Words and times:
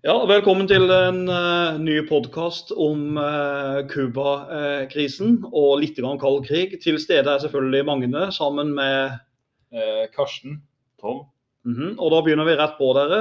Ja, 0.00 0.14
velkommen 0.24 0.64
til 0.64 0.86
en 0.88 1.26
uh, 1.28 1.76
ny 1.76 1.98
podkast 2.08 2.70
om 2.72 3.18
Cuba-krisen 3.90 5.34
uh, 5.42 5.50
og 5.52 5.82
litt 5.82 5.98
grann 6.00 6.16
kald 6.22 6.46
krig. 6.46 6.78
Til 6.80 6.96
stede 6.96 7.28
er 7.28 7.42
selvfølgelig 7.42 7.84
Magne 7.84 8.22
sammen 8.32 8.72
med 8.78 9.18
Karsten. 10.14 10.62
Tom. 11.02 11.26
Mm 11.68 11.74
-hmm. 11.76 11.92
Og 11.98 12.10
da 12.14 12.20
begynner 12.24 12.48
vi 12.48 12.56
rett 12.56 12.78
på 12.78 12.88
dere. 12.96 13.20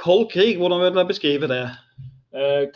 Kald 0.00 0.30
krig, 0.32 0.56
hvordan 0.56 0.80
vil 0.80 0.94
dere 0.94 1.12
beskrive 1.12 1.46
det? 1.46 1.68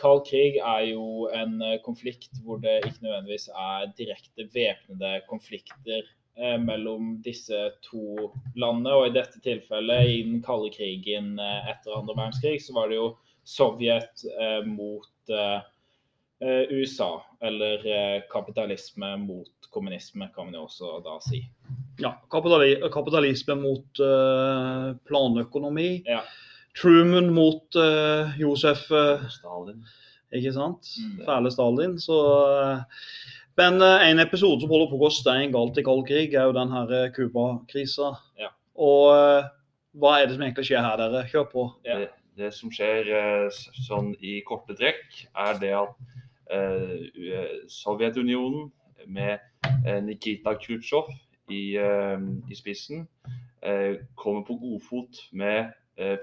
Kald 0.03 0.21
krig 0.29 0.61
er 0.61 0.93
jo 0.93 1.31
en 1.33 1.63
konflikt 1.85 2.37
hvor 2.45 2.57
det 2.57 2.85
ikke 2.85 3.03
nødvendigvis 3.03 3.49
er 3.49 3.93
direkte 3.97 4.45
væpnede 4.53 5.21
konflikter 5.29 6.05
mellom 6.65 7.19
disse 7.23 7.59
to 7.85 8.31
landene. 8.57 8.95
Og 8.97 9.09
i 9.09 9.15
dette 9.15 9.41
tilfellet, 9.45 10.09
i 10.09 10.23
den 10.25 10.39
kalde 10.45 10.71
krigen 10.73 11.35
etter 11.39 11.99
andre 11.99 12.17
verdenskrig, 12.17 12.63
så 12.65 12.77
var 12.77 12.89
det 12.89 12.97
jo 12.97 13.11
Sovjet 13.45 14.23
eh, 14.41 14.67
mot 14.67 15.29
eh, 15.29 15.61
eh, 16.49 16.63
USA. 16.71 17.27
Eller 17.41 18.21
kapitalisme 18.31 19.17
mot 19.17 19.71
kommunisme, 19.71 20.29
kan 20.35 20.47
man 20.47 20.55
jo 20.55 20.67
også 20.69 21.01
da 21.03 21.17
si. 21.25 21.43
Ja, 21.99 22.13
kapitalisme 22.31 23.57
mot 23.59 24.03
planøkonomi. 25.09 25.89
Ja. 26.07 26.21
Truman 26.79 27.33
mot 27.35 27.77
Josef 28.39 28.87
Stalin. 29.33 29.83
Ikke 30.33 30.53
sant? 30.55 30.89
Mm. 31.03 31.19
Fæle 31.27 31.53
Stalin. 31.53 31.99
Så 32.01 32.21
Men 33.61 33.83
en 33.83 34.23
episode 34.23 34.63
som 34.63 34.71
holder 34.73 34.89
på 34.89 34.97
å 34.97 35.03
gå 35.03 35.11
stein 35.13 35.53
galt 35.53 35.77
i 35.77 35.85
kald 35.85 36.07
krig, 36.09 36.33
er 36.33 36.49
jo 36.49 36.57
den 36.57 36.73
her 36.73 37.11
Cuba-krisa. 37.13 38.15
Ja. 38.41 38.49
Og 38.81 39.13
hva 40.01 40.13
er 40.17 40.27
det 40.27 40.39
som 40.39 40.45
egentlig 40.47 40.65
skjer 40.71 40.85
her, 40.87 40.97
dere? 41.01 41.27
Kjør 41.29 41.49
på. 41.51 41.67
Ja 41.85 41.99
det 42.39 42.53
som 42.57 42.73
skjer 42.73 43.09
eh, 43.13 43.61
sånn 43.87 44.13
i 44.25 44.39
korte 44.47 44.77
trekk, 44.79 45.25
er 45.37 45.59
det 45.61 45.73
at 45.77 45.95
uh, 46.53 47.53
Sovjetunionen 47.71 48.71
med 49.13 49.39
eh, 49.87 50.01
Nikita 50.05 50.57
Khrusjtsjov 50.61 51.11
i, 51.53 51.77
i, 51.77 52.57
spissen 52.57 53.07
kommer 54.17 54.45
på 54.47 54.55
godfot 54.59 55.19
med 55.37 55.75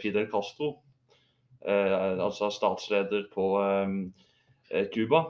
Fidel 0.01 0.25
Castro, 0.31 0.71
altså 1.61 2.49
statsleder 2.51 3.27
på 3.31 3.45
Cuba. 4.95 5.21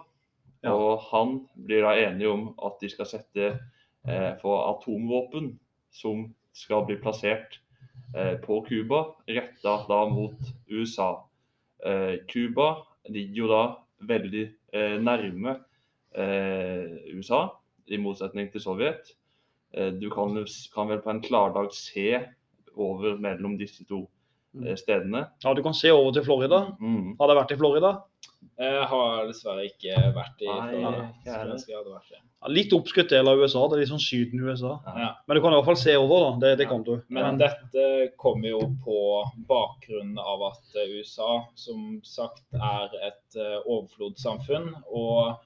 Ja. 0.65 0.73
Og 0.75 1.05
han 1.11 1.37
blir 1.55 1.85
da 1.85 1.95
enige 1.95 2.31
om 2.33 2.49
at 2.65 2.81
de 2.81 2.89
skal 2.91 3.07
sette 3.07 3.53
for 4.41 4.63
atomvåpen 4.63 5.53
som 5.93 6.23
skal 6.55 6.85
bli 6.87 6.97
plassert 6.99 7.59
Eh, 8.15 8.33
på 8.33 8.65
Cuba, 8.69 9.15
retta 9.25 9.85
da 9.87 10.09
mot 10.09 10.37
USA. 10.67 11.29
Eh, 11.85 12.15
ligger 13.09 13.35
jo 13.35 13.47
da 13.47 13.63
veldig 13.99 14.45
eh, 14.73 14.97
nærme 15.01 15.59
USA, 17.13 17.43
i 17.85 17.97
motsetning 18.01 18.47
til 18.49 18.61
Sovjet. 18.63 19.11
Du 20.01 20.07
kan, 20.09 20.33
kan 20.73 20.89
vel 20.89 21.03
på 21.03 21.11
en 21.11 21.21
klardag 21.21 21.69
se 21.77 22.17
over 22.73 23.19
mellom 23.21 23.59
disse 23.59 23.85
to 23.85 23.99
mm. 24.57 24.73
stedene. 24.75 25.21
Ja, 25.43 25.53
du 25.53 25.61
kan 25.61 25.77
se 25.77 25.91
over 25.93 26.09
til 26.11 26.25
Florida. 26.25 26.63
Mm. 26.81 27.13
Har 27.19 27.29
det 27.29 27.37
vært 27.37 27.53
i 27.53 27.59
Florida? 27.61 27.91
Jeg 28.59 28.87
har 28.91 29.21
dessverre 29.29 29.69
ikke 29.69 29.95
vært 30.11 30.41
i 30.43 30.49
Florida. 30.49 31.03
Ja, 32.39 32.49
litt 32.51 32.73
oppskutt 32.75 33.11
del 33.11 33.29
av 33.31 33.39
USA. 33.39 33.61
Det 33.67 33.77
er 33.77 33.81
litt 33.85 33.91
sånn 33.91 34.03
Syden-USA. 34.03 34.73
Ja. 34.99 35.07
Men 35.27 35.37
du 35.37 35.41
kan 35.43 35.55
i 35.55 35.59
hvert 35.59 35.69
fall 35.69 35.79
se 35.79 35.95
over, 35.99 36.25
da. 36.25 36.33
Det, 36.43 36.51
det 36.59 36.67
kan 36.71 36.83
du. 36.83 36.93
Men 37.15 37.39
dette 37.39 37.85
kommer 38.19 38.51
jo 38.51 38.59
på 38.83 38.99
bakgrunn 39.47 40.19
av 40.19 40.43
at 40.49 40.75
USA 40.91 41.31
som 41.59 42.01
sagt 42.03 42.43
er 42.55 42.99
et 42.99 43.39
eh, 43.39 43.57
overflodssamfunn. 43.63 44.73
Og 44.91 45.39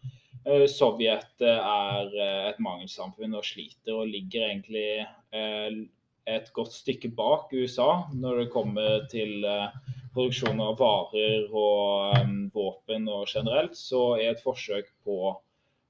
eh, 0.49 0.65
Sovjet 0.73 1.45
er 1.45 2.13
eh, 2.17 2.43
et 2.49 2.61
mangelsamfunn 2.65 3.37
og 3.37 3.45
sliter 3.45 3.99
og 3.99 4.09
ligger 4.09 4.49
egentlig 4.49 4.87
et 5.33 6.49
godt 6.53 6.73
stykke 6.73 7.09
bak 7.17 7.49
USA 7.53 8.05
når 8.13 8.43
det 8.43 8.51
kommer 8.53 9.05
til 9.09 9.41
produksjon 10.13 10.61
av 10.63 10.77
varer 10.79 11.47
og 11.49 12.19
um, 12.21 12.37
våpen 12.53 13.09
og 13.11 13.25
generelt, 13.29 13.75
så 13.77 14.15
er 14.19 14.33
et 14.33 14.43
forsøk 14.43 14.89
på 15.05 15.33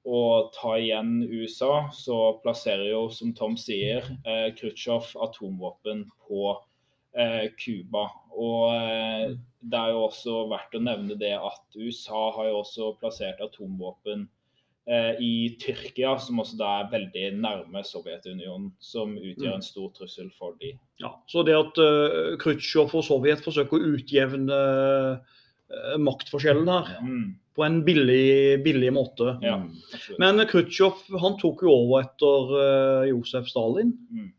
å 0.04 0.20
ta 0.52 0.74
igjen 0.76 1.22
USA, 1.30 1.88
så 1.96 2.36
plasserer 2.42 2.90
jo, 2.90 3.06
som 3.08 3.32
Tom 3.36 3.56
sier, 3.56 4.04
eh, 4.28 4.50
Khrusjtsjov 4.56 5.14
atomvåpen 5.24 6.02
på 6.26 6.42
eh, 7.16 7.46
Og 8.36 8.74
eh, 8.74 9.32
det 9.64 9.80
er 9.80 9.94
jo 9.94 10.02
også 10.10 10.42
verdt 10.52 10.76
å 10.76 10.82
nevne 10.84 11.16
det 11.16 11.32
at 11.38 11.78
USA 11.78 12.26
har 12.36 12.50
jo 12.50 12.60
også 12.60 12.92
plassert 13.00 13.40
atomvåpen 13.44 14.26
Eh, 14.26 14.43
i 14.84 15.56
Tyrkia, 15.56 16.10
som 16.20 16.42
også 16.42 16.58
da 16.60 16.70
er 16.82 16.90
veldig 16.92 17.28
nærme 17.40 17.80
Sovjetunionen, 17.88 18.66
som 18.84 19.14
utgjør 19.16 19.54
mm. 19.54 19.56
en 19.56 19.64
stor 19.64 19.86
trussel 19.96 20.28
for 20.36 20.58
de. 20.60 20.74
Ja, 21.00 21.14
Så 21.30 21.44
det 21.46 21.54
at 21.56 21.80
uh, 21.80 22.34
Khrusjtsjov 22.42 22.92
og 22.92 23.06
Sovjet 23.06 23.40
forsøker 23.44 23.78
å 23.78 23.94
utjevne 23.96 24.58
uh, 24.60 25.96
maktforskjellen 26.04 26.68
her 26.68 26.92
mm. 27.00 27.24
på 27.56 27.64
en 27.64 27.80
billig, 27.86 28.60
billig 28.66 28.92
måte. 28.92 29.38
Ja, 29.46 29.56
Men 30.20 30.44
Khrusjtsjov 30.50 31.06
tok 31.40 31.64
jo 31.64 31.72
over 31.72 32.04
etter 32.04 32.54
uh, 32.54 33.08
Josef 33.08 33.48
Stalin. 33.48 33.96
Mm. 34.12 34.32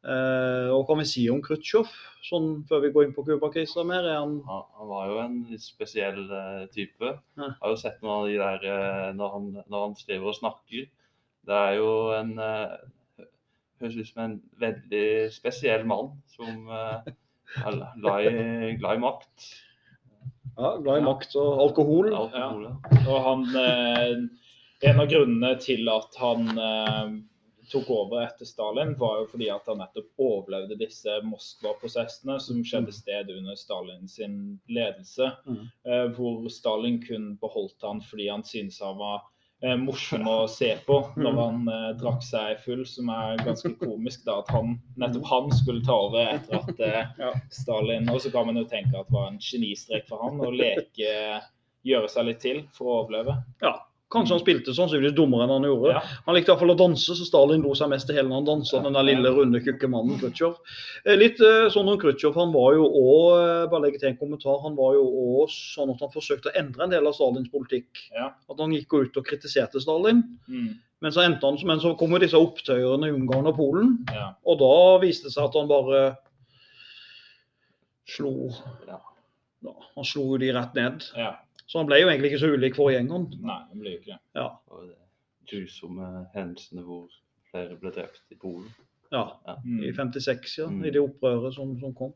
Eh, 0.00 0.68
og 0.72 0.78
hva 0.78 0.84
kan 0.88 1.00
vi 1.02 1.08
si 1.10 1.26
om 1.28 1.42
Khrusjtsjov, 1.44 1.90
sånn 2.24 2.48
før 2.68 2.86
vi 2.86 2.90
går 2.94 3.06
inn 3.06 3.16
på 3.16 3.24
Cuba-krisa 3.26 3.84
mer? 3.84 4.06
Han... 4.16 4.38
Ja, 4.46 4.60
han... 4.78 4.88
var 4.88 5.10
jo 5.10 5.18
en 5.20 5.34
litt 5.50 5.64
spesiell 5.64 6.22
uh, 6.30 6.64
type. 6.72 7.12
Ja. 7.36 7.50
Jeg 7.50 7.58
har 7.60 7.74
jo 7.74 7.80
sett 7.82 8.00
noen 8.00 8.14
av 8.14 8.30
de 8.30 8.38
der 8.40 8.64
uh, 8.64 9.10
når, 9.18 9.34
han, 9.34 9.50
når 9.66 9.84
han 9.84 9.98
skriver 9.98 10.32
og 10.32 10.38
snakker. 10.38 10.88
Det 11.50 11.58
er 11.66 11.76
jo 11.80 11.92
en 12.16 12.32
uh, 12.40 12.80
Høres 13.80 13.96
ut 13.96 14.08
som 14.10 14.22
en 14.26 14.32
veldig 14.60 15.04
spesiell 15.32 15.86
mann 15.88 16.10
som 16.28 16.66
er 16.68 17.06
glad 17.96 18.26
i, 18.28 18.74
glad 18.76 18.98
i 18.98 19.00
makt. 19.00 19.46
Ja, 20.58 20.74
glad 20.84 21.00
i 21.00 21.04
makt 21.06 21.36
og 21.40 21.62
alkohol. 21.64 22.10
alkohol 22.12 22.66
ja. 22.66 22.90
Og 23.06 23.24
han 23.24 24.28
En 24.84 25.00
av 25.00 25.08
grunnene 25.08 25.54
til 25.64 25.88
at 25.92 26.20
han 26.20 26.52
tok 27.70 27.90
over 27.90 28.22
etter 28.24 28.44
Stalin, 28.48 28.94
var 28.98 29.20
jo 29.20 29.26
fordi 29.30 29.48
at 29.52 29.66
han 29.70 29.80
nettopp 29.82 30.22
overlevde 30.22 30.78
disse 30.80 31.20
Moskva-prosessene 31.26 32.38
som 32.42 32.62
skjedde 32.66 32.94
sted 32.94 33.30
under 33.34 33.58
Stalins 33.58 34.18
ledelse. 34.68 35.30
Mm. 35.46 35.66
Eh, 35.86 36.06
hvor 36.16 36.48
Stalin 36.52 37.00
kun 37.04 37.34
beholdt 37.42 37.86
han 37.86 38.02
fordi 38.04 38.28
han 38.30 38.44
syntes 38.46 38.80
han 38.84 38.98
var 39.00 39.22
eh, 39.62 39.76
morsom 39.80 40.26
å 40.28 40.38
se 40.50 40.72
på 40.86 40.98
når 41.16 41.36
mm. 41.36 41.40
han 41.42 41.70
eh, 41.74 41.90
drakk 42.00 42.24
seg 42.26 42.62
full, 42.64 42.86
som 42.88 43.12
er 43.14 43.44
ganske 43.46 43.74
komisk. 43.84 44.24
da, 44.26 44.40
At 44.44 44.50
han, 44.54 44.76
nettopp 45.00 45.30
han 45.30 45.52
skulle 45.54 45.84
ta 45.86 45.98
over 46.08 46.34
etter 46.34 46.58
at 46.62 46.84
eh, 46.86 47.38
Stalin 47.54 48.10
Og 48.10 48.22
så 48.24 48.32
kan 48.34 48.50
man 48.50 48.60
jo 48.60 48.66
tenke 48.68 48.96
at 48.96 49.08
det 49.08 49.18
var 49.18 49.30
en 49.30 49.40
genistrek 49.42 50.08
for 50.10 50.26
han 50.26 50.42
å 50.42 50.50
leke, 50.54 51.14
gjøre 51.86 52.10
seg 52.12 52.28
litt 52.28 52.42
til 52.44 52.64
for 52.76 52.88
å 52.90 52.98
overleve. 53.04 53.38
Ja, 53.62 53.78
Kanskje 54.10 54.34
han 54.34 54.42
spilte 54.42 54.72
sannsynligvis 54.74 55.14
dummere 55.14 55.44
enn 55.46 55.52
han 55.54 55.66
gjorde. 55.68 55.92
Ja. 55.94 56.00
Han 56.26 56.34
likte 56.34 56.50
i 56.50 56.52
hvert 56.52 56.62
fall 56.64 56.72
å 56.74 56.78
danse, 56.80 57.14
så 57.14 57.26
Stalin 57.26 57.62
lo 57.62 57.76
seg 57.78 57.92
mest 57.92 58.08
til 58.08 58.18
hele 58.18 58.26
når 58.26 58.40
han 58.40 58.48
dansa. 58.48 58.80
Den 58.82 58.98
der 58.98 59.06
lille, 59.06 59.30
runde, 59.36 59.62
kukke 59.62 59.90
mannen 59.92 60.18
Khrusjtsjov. 60.18 60.56
Eh, 61.04 61.14
litt 61.20 61.38
eh, 61.46 61.68
sånn 61.70 61.88
om 61.92 61.98
Khrusjtsjov, 62.00 62.34
han 62.40 62.50
var 62.56 62.74
jo 62.74 62.88
òg 62.88 63.26
eh, 63.36 63.64
Bare 63.70 63.84
legge 63.84 64.00
til 64.02 64.10
en 64.10 64.18
kommentar. 64.18 64.58
Han 64.64 64.74
var 64.78 64.96
jo 64.98 65.04
òg 65.06 65.52
sånn 65.54 65.92
at 65.94 66.02
han 66.02 66.10
forsøkte 66.14 66.50
å 66.50 66.56
endre 66.58 66.86
en 66.86 66.94
del 66.94 67.06
av 67.06 67.14
Stalins 67.14 67.52
politikk. 67.52 68.02
Ja. 68.16 68.32
At 68.50 68.62
han 68.62 68.74
gikk 68.74 68.96
ut 68.98 69.20
og 69.20 69.26
kritiserte 69.28 69.82
Stalin. 69.82 70.24
Mm. 70.50 70.72
Men 71.00 71.14
så, 71.14 71.22
endte 71.24 71.46
han, 71.46 71.60
men 71.68 71.80
så 71.80 71.94
kom 71.96 72.12
jo 72.12 72.20
disse 72.20 72.40
opptøyene 72.40 73.08
i 73.08 73.14
Ungarn 73.14 73.48
og 73.48 73.56
Polen, 73.56 73.94
ja. 74.12 74.34
og 74.44 74.58
da 74.60 74.74
viste 75.00 75.30
det 75.30 75.32
seg 75.32 75.46
at 75.46 75.56
han 75.56 75.70
bare 75.70 76.02
slo 78.10 78.34
ja. 78.84 78.98
Han 79.94 80.06
slo 80.08 80.26
jo 80.32 80.40
de 80.40 80.50
rett 80.56 80.76
ned. 80.76 81.06
Ja. 81.16 81.34
Så 81.70 81.78
han 81.78 81.86
ble 81.86 82.00
jo 82.00 82.08
egentlig 82.10 82.32
ikke 82.32 82.42
så 82.42 82.50
ulik 82.50 82.74
forgjengeren. 82.74 83.28
Nei, 83.46 83.60
han 83.70 83.82
ble 83.82 83.92
jo 83.92 84.00
ikke 84.00 84.10
det. 84.10 84.20
Ja. 84.34 84.48
Og 84.74 84.88
det 84.88 84.96
grusomme 85.50 86.08
hendelsene 86.34 86.82
hvor 86.82 87.04
flere 87.50 87.76
ble 87.78 87.92
drept 87.94 88.24
i 88.34 88.38
Polen. 88.38 88.66
Ja, 89.10 89.24
ja. 89.46 89.56
Mm. 89.64 89.84
i 89.84 89.92
56, 89.94 90.58
ja, 90.58 90.66
mm. 90.70 90.84
i 90.86 90.90
det 90.94 91.00
opprøret 91.02 91.54
som, 91.54 91.72
som 91.80 91.94
kom. 91.98 92.12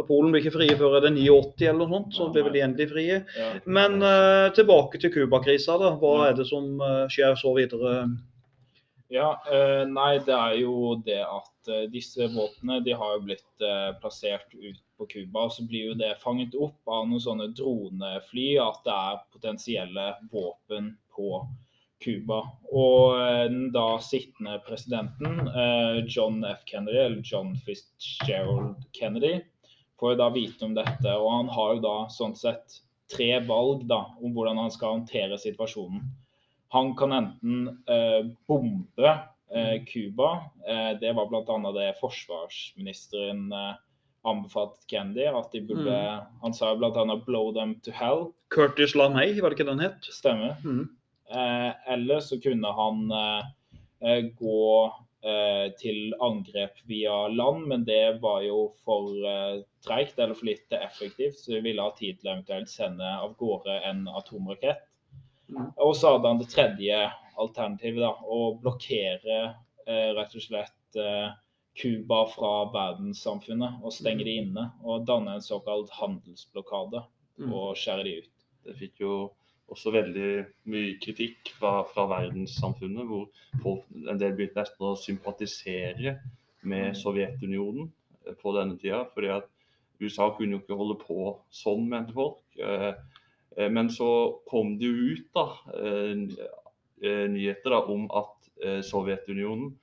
Og 0.00 0.06
Polen 0.08 0.32
ble 0.32 0.40
ikke 0.40 0.54
frie 0.54 0.76
før 0.80 0.96
det 1.04 1.12
89 1.12 1.66
eller 1.68 1.80
noe 1.82 1.90
sånt, 1.92 2.14
så 2.16 2.28
ble 2.32 2.44
vel 2.46 2.56
de 2.56 2.62
endelig 2.64 2.88
frie. 2.92 3.18
Ja. 3.36 3.48
Men 3.68 3.98
uh, 4.00 4.48
tilbake 4.56 5.00
til 5.00 5.12
Cuba-krisa, 5.12 5.76
da. 5.80 5.92
Hva 6.00 6.14
er 6.30 6.36
det 6.38 6.48
som 6.48 6.80
uh, 6.80 7.04
skjer 7.12 7.36
så 7.40 7.52
videre? 7.56 7.94
Ja, 9.12 9.34
uh, 9.50 9.84
nei, 9.90 10.14
det 10.24 10.36
er 10.36 10.56
jo 10.62 10.94
det 11.04 11.20
at 11.24 11.72
disse 11.92 12.28
våpnene 12.32 12.80
de 12.86 12.96
har 12.96 13.18
jo 13.18 13.24
blitt 13.26 13.66
plassert 14.00 14.48
ut 14.56 14.80
på 15.00 15.08
Cuba. 15.08 15.46
Så 15.50 15.64
blir 15.66 15.90
jo 15.90 15.96
det 15.98 16.12
fanget 16.20 16.54
opp 16.54 16.88
av 16.88 17.08
noen 17.08 17.22
sånne 17.24 17.48
dronefly 17.56 18.52
at 18.60 18.84
det 18.84 18.94
er 18.94 19.24
potensielle 19.32 20.06
våpen 20.32 20.92
på 21.16 21.40
Cuba. 22.04 22.42
Og 22.72 23.16
eh, 23.20 23.46
den 23.48 23.70
da 23.74 23.86
sittende 24.04 24.58
presidenten, 24.66 25.40
eh, 25.48 26.02
John 26.08 26.44
F. 26.44 26.62
Kennedy, 26.68 27.00
eller 27.06 27.24
John 27.24 27.56
Fitzgerald 27.64 28.84
Kennedy, 28.96 29.40
får 30.00 30.14
jo 30.14 30.20
da 30.20 30.30
vite 30.32 30.64
om 30.64 30.76
dette, 30.76 31.16
og 31.16 31.28
han 31.32 31.50
har 31.52 31.74
jo 31.74 31.82
da 31.84 31.96
sånn 32.12 32.36
sett 32.38 32.80
tre 33.12 33.34
valg 33.44 33.84
da, 33.90 34.04
om 34.22 34.32
hvordan 34.36 34.60
han 34.62 34.72
skal 34.72 35.00
håndtere 35.00 35.36
situasjonen. 35.40 36.06
Han 36.72 36.94
kan 36.96 37.12
enten 37.16 37.68
eh, 37.90 38.22
bombe 38.48 39.10
eh, 39.10 39.76
Eh, 40.68 40.98
det 41.00 41.12
var 41.12 41.26
bl.a. 41.26 41.72
det 41.72 41.94
forsvarsministeren 42.00 43.52
eh, 43.52 43.74
anbefalte 44.26 44.86
Kennedy. 44.90 45.26
at 45.26 45.52
de 45.52 45.60
burde, 45.60 46.26
Han 46.42 46.54
sa 46.54 46.74
bl.a. 46.76 47.16
'blow 47.26 47.52
them 47.54 47.80
to 47.80 47.90
hell'. 47.90 48.32
Curtis 48.50 48.94
LaMay, 48.94 49.40
var 49.40 49.50
det 49.50 49.58
ikke 49.60 49.70
den 49.70 49.80
het? 49.80 50.04
Stemmer. 50.04 50.56
Mm. 50.64 50.88
Eh, 51.30 51.92
eller 51.92 52.20
så 52.20 52.40
kunne 52.40 52.72
han 52.74 53.10
eh, 53.12 53.44
eh, 54.02 54.24
gå 54.34 54.92
eh, 55.22 55.72
til 55.78 56.14
angrep 56.20 56.80
via 56.90 57.28
land, 57.28 57.66
men 57.68 57.84
det 57.84 58.18
var 58.22 58.42
jo 58.42 58.72
for 58.84 59.14
eh, 59.26 59.62
treigt 59.86 60.18
eller 60.18 60.34
for 60.34 60.46
lite 60.50 60.76
effektivt, 60.76 61.38
så 61.38 61.52
vi 61.52 61.60
ville 61.60 61.82
ha 61.82 61.94
tid 61.96 62.18
til 62.20 62.32
eventuelt 62.32 62.68
sende 62.68 63.06
av 63.22 63.36
gårde 63.38 63.78
en 63.86 64.08
atomrakett. 64.08 64.82
Mm. 65.50 65.70
Og 65.76 65.94
så 65.96 66.16
hadde 66.16 66.28
han 66.28 66.38
det 66.42 66.50
tredje 66.50 66.98
alternativet, 67.40 68.02
da, 68.02 68.10
å 68.26 68.54
blokkere 68.60 69.38
eh, 69.86 70.10
rett 70.18 70.34
og 70.34 70.42
slett 70.44 70.98
eh, 70.98 71.30
Cuba 71.78 72.24
fra 72.32 72.52
verdenssamfunnet 72.74 73.82
og 73.84 73.92
stenge 73.94 74.24
de 74.26 74.34
inne. 74.42 74.70
Og 74.84 75.04
danne 75.06 75.34
en 75.38 75.44
såkalt 75.44 75.90
handelsblokade 76.00 77.04
Mm. 77.40 77.52
og 77.56 77.76
skjære 77.76 78.04
de 78.04 78.18
ut. 78.18 78.30
Det 78.66 78.74
fikk 78.76 78.98
jo 79.00 79.30
også 79.70 79.92
veldig 79.94 80.46
mye 80.66 80.98
kritikk 81.00 81.52
fra, 81.56 81.82
fra 81.88 82.04
verdenssamfunnet, 82.10 83.06
hvor 83.06 83.28
folk, 83.62 83.84
en 83.94 84.18
del 84.18 84.34
begynte 84.36 84.60
nesten 84.60 84.84
å 84.84 84.96
sympatisere 84.98 86.18
med 86.62 86.94
Sovjetunionen 86.96 87.90
eh, 88.26 88.34
på 88.34 88.52
denne 88.52 88.76
tida. 88.78 89.06
fordi 89.14 89.28
at 89.28 89.44
USA 90.00 90.28
kunne 90.36 90.52
jo 90.52 90.60
ikke 90.60 90.76
holde 90.76 90.98
på 91.00 91.38
sånn, 91.50 91.88
mente 91.88 92.12
folk. 92.12 92.42
Eh, 92.58 92.92
eh, 93.56 93.68
Men 93.70 93.88
så 93.88 94.38
kom 94.50 94.76
det 94.78 94.84
jo 94.86 95.14
ut 95.14 95.32
da, 95.32 95.46
ny- 96.14 96.36
nyheter 97.28 97.70
da, 97.70 97.80
om 97.88 98.10
at 98.12 98.84
Sovjetunionen 98.84 99.78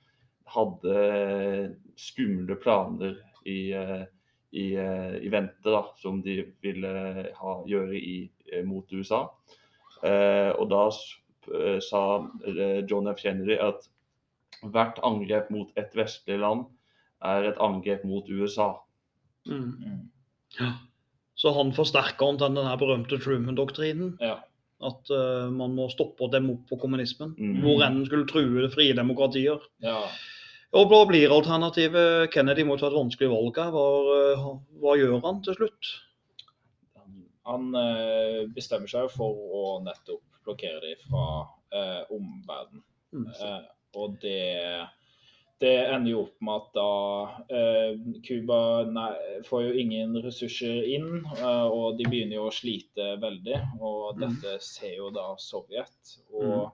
hadde 0.54 1.74
skumle 1.98 2.56
planer 2.62 3.16
i, 3.48 3.72
eh, 3.72 4.04
i, 4.50 4.74
eh, 4.76 5.16
i 5.22 5.28
vente, 5.28 5.68
da, 5.70 5.84
som 5.96 6.22
de 6.22 6.40
ville 6.64 6.92
ha, 7.36 7.54
gjøre 7.68 7.96
i, 7.98 8.30
eh, 8.52 8.64
mot 8.64 8.92
USA. 8.92 9.26
Eh, 10.02 10.50
og 10.54 10.68
da 10.70 10.88
sa 11.80 12.00
John 12.84 13.08
F. 13.08 13.22
Kennedy 13.22 13.54
at 13.56 13.86
hvert 14.60 14.98
angrep 15.06 15.48
mot 15.54 15.70
et 15.80 15.94
vestlig 15.96 16.36
land 16.42 16.66
er 17.24 17.48
et 17.48 17.62
angrep 17.62 18.04
mot 18.04 18.28
USA. 18.28 18.74
Mm. 19.48 20.10
Ja. 20.58 20.74
Så 21.38 21.54
han 21.54 21.72
forsterker 21.72 22.34
omtrent 22.34 22.58
den 22.58 22.68
berømte 22.78 23.16
Truman-doktrinen. 23.22 24.16
Ja. 24.20 24.40
At 24.84 25.10
uh, 25.10 25.48
man 25.50 25.72
må 25.74 25.88
stoppe 25.90 26.26
og 26.26 26.34
demme 26.34 26.56
opp 26.56 26.68
på 26.68 26.78
kommunismen. 26.82 27.32
Mm. 27.38 27.62
Hvor 27.64 27.84
enn 27.86 28.02
skulle 28.06 28.28
true 28.28 28.66
det 28.66 28.74
frie 28.74 28.96
demokratier. 28.98 29.62
ja. 29.82 30.02
Og 30.76 30.90
hva 30.90 30.98
blir 31.08 31.32
alternativet? 31.32 32.28
Kennedy 32.34 32.64
må 32.68 32.76
ta 32.76 32.90
et 32.90 32.96
vanskelig 32.98 33.30
valg 33.32 33.56
her. 33.56 33.70
Hva, 33.72 33.86
eh, 34.18 34.44
hva 34.82 34.96
gjør 35.00 35.22
han 35.24 35.40
til 35.46 35.56
slutt? 35.56 35.94
Han 37.48 37.70
eh, 37.80 38.42
bestemmer 38.52 38.90
seg 38.92 39.08
for 39.14 39.32
å 39.32 39.64
nettopp 39.80 40.20
blokkere 40.44 40.82
dem 40.84 41.00
fra 41.08 41.24
eh, 41.72 42.02
omverdenen. 42.12 42.84
Mm. 43.16 43.26
Eh, 43.32 43.62
og 43.96 44.18
det, 44.20 44.84
det 45.64 45.72
ender 45.88 46.12
jo 46.12 46.20
opp 46.26 46.44
med 46.44 46.58
at 46.60 46.76
da 46.76 46.90
eh, 47.56 47.94
Cuba 48.26 48.58
eh, 48.84 49.38
får 49.48 49.64
jo 49.64 49.72
ingen 49.80 50.18
ressurser 50.20 50.84
inn, 50.92 51.22
og 51.40 51.96
de 51.96 52.04
begynner 52.10 52.36
jo 52.42 52.50
å 52.50 52.52
slite 52.54 53.14
veldig. 53.24 53.62
Og 53.80 54.20
Mm. 54.20 54.20
dette 54.26 54.58
ser 54.64 54.98
jo 55.00 55.08
da 55.16 55.30
Sovjet. 55.40 56.18
Og 56.36 56.68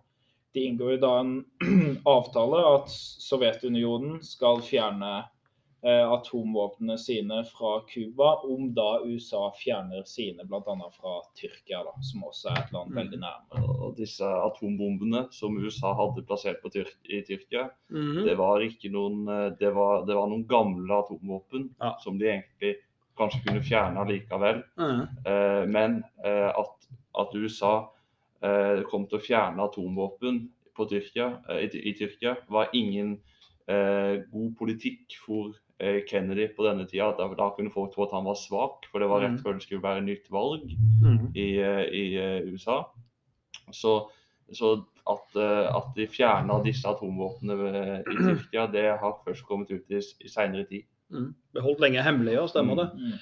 de 0.55 0.65
inngår 0.69 0.93
jo 0.95 0.99
da 1.03 1.13
en 1.21 1.45
avtale 2.07 2.61
at 2.77 2.91
Sovjetunionen 3.25 4.21
skal 4.23 4.61
fjerne 4.63 5.25
eh, 5.85 6.05
atomvåpnene 6.15 6.95
sine 6.99 7.41
fra 7.49 7.81
Cuba, 7.91 8.37
om 8.47 8.71
da 8.77 9.01
USA 9.05 9.51
fjerner 9.59 10.07
sine 10.09 10.47
bl.a. 10.49 10.77
fra 10.95 11.17
Tyrkia, 11.37 11.83
da, 11.85 11.93
som 12.07 12.23
også 12.29 12.53
er 12.55 12.61
et 12.63 12.73
land 12.73 12.91
Mm. 12.95 12.97
veldig 13.01 13.19
nærme. 13.21 13.65
Og 13.85 13.97
disse 13.99 14.25
atombombene 14.25 15.27
som 15.35 15.59
USA 15.61 15.93
hadde 15.99 16.25
plassert 16.29 16.63
på 16.63 16.71
Tyr 16.73 16.89
i 17.11 17.21
Tyrkia, 17.27 17.67
Mhm. 17.91 18.25
det 18.25 18.39
var 18.39 18.61
ikke 18.65 18.91
noen 18.95 19.29
eh, 19.29 19.51
Det 19.59 19.75
var, 19.75 20.07
det 20.07 20.15
var 20.17 20.29
noen 20.29 20.47
gamle 20.49 20.95
atomvåpen 21.03 21.71
Ja. 21.83 21.97
som 22.01 22.19
de 22.19 22.27
egentlig 22.27 22.77
kanskje 23.19 23.45
kunne 23.47 23.63
fjerne 23.63 24.07
likevel. 24.09 24.63
Ja. 24.79 25.07
Eh, 25.27 25.67
men 25.67 26.03
eh, 26.25 26.49
at, 26.49 26.89
at 27.19 27.35
USA 27.35 27.89
kom 28.91 29.07
til 29.09 29.19
å 29.19 29.25
fjerne 29.25 29.65
atomvåpen 29.65 30.43
på 30.77 30.87
Tyrkia, 30.91 31.29
eh, 31.49 31.67
i, 31.69 31.83
i 31.91 31.95
Tyrkia, 31.99 32.37
var 32.51 32.73
ingen 32.75 33.19
eh, 33.71 34.23
god 34.33 34.57
politikk 34.59 35.17
for 35.25 35.55
eh, 35.79 36.03
Kennedy 36.09 36.49
på 36.57 36.67
denne 36.67 36.87
tida. 36.91 37.13
Da, 37.19 37.29
da 37.39 37.51
kunne 37.57 37.73
folk 37.75 37.95
tro 37.95 38.07
at 38.07 38.15
han 38.17 38.27
var 38.27 38.39
svak, 38.39 38.89
for 38.91 39.03
det 39.03 39.11
var 39.11 39.25
rett 39.25 39.37
Mhm. 39.39 39.43
før 39.45 39.53
det 39.59 39.63
skulle 39.63 39.83
være 39.87 40.05
nytt 40.07 40.31
valg 40.31 40.67
mm. 41.03 41.33
i, 41.35 41.49
eh, 41.63 41.85
i 41.93 42.05
eh, 42.21 42.51
USA. 42.53 42.83
Så, 43.73 43.95
så 44.53 44.75
at, 45.09 45.37
eh, 45.37 45.69
at 45.77 45.95
de 45.97 46.07
fjerna 46.09 46.59
disse 46.65 46.89
atomvåpnene 46.89 47.71
eh, 47.71 48.01
i 48.01 48.17
Tyrkia, 48.19 48.67
det 48.73 48.89
har 49.01 49.21
først 49.25 49.47
kommet 49.47 49.71
ut 49.71 49.91
i, 49.91 50.03
i 50.25 50.29
seinere 50.29 50.67
tid. 50.69 50.85
Mm. 51.15 51.35
Det 51.55 51.63
holdt 51.63 51.81
lenge 51.85 52.03
hemmelig, 52.03 52.35
ja, 52.35 52.47
stemmer 52.51 52.81
det. 52.81 52.91
Mm. 52.99 53.19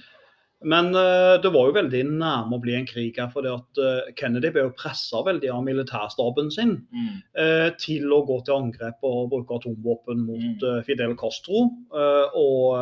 Men 0.64 0.94
eh, 0.94 1.36
det 1.42 1.50
var 1.52 1.66
jo 1.68 1.74
veldig 1.74 2.02
nærme 2.10 2.54
å 2.56 2.60
bli 2.62 2.74
en 2.78 2.86
krig 2.86 3.16
her, 3.18 3.28
at 3.54 3.78
eh, 3.82 4.12
Kennedy 4.16 4.50
ble 4.54 4.62
jo 4.68 4.74
pressa 4.78 5.22
veldig 5.26 5.50
av 5.50 5.64
militærstaben 5.66 6.50
sin 6.54 6.86
Mm. 6.92 7.22
eh, 7.34 7.70
til 7.78 8.06
å 8.12 8.20
gå 8.26 8.44
til 8.44 8.54
angrep 8.54 8.98
og 9.02 9.30
bruke 9.30 9.58
atomvåpen 9.58 10.24
mot 10.26 10.62
Mm. 10.62 10.84
Fidel 10.84 11.16
Castro 11.16 11.64
eh, 11.94 12.26
og, 12.34 12.76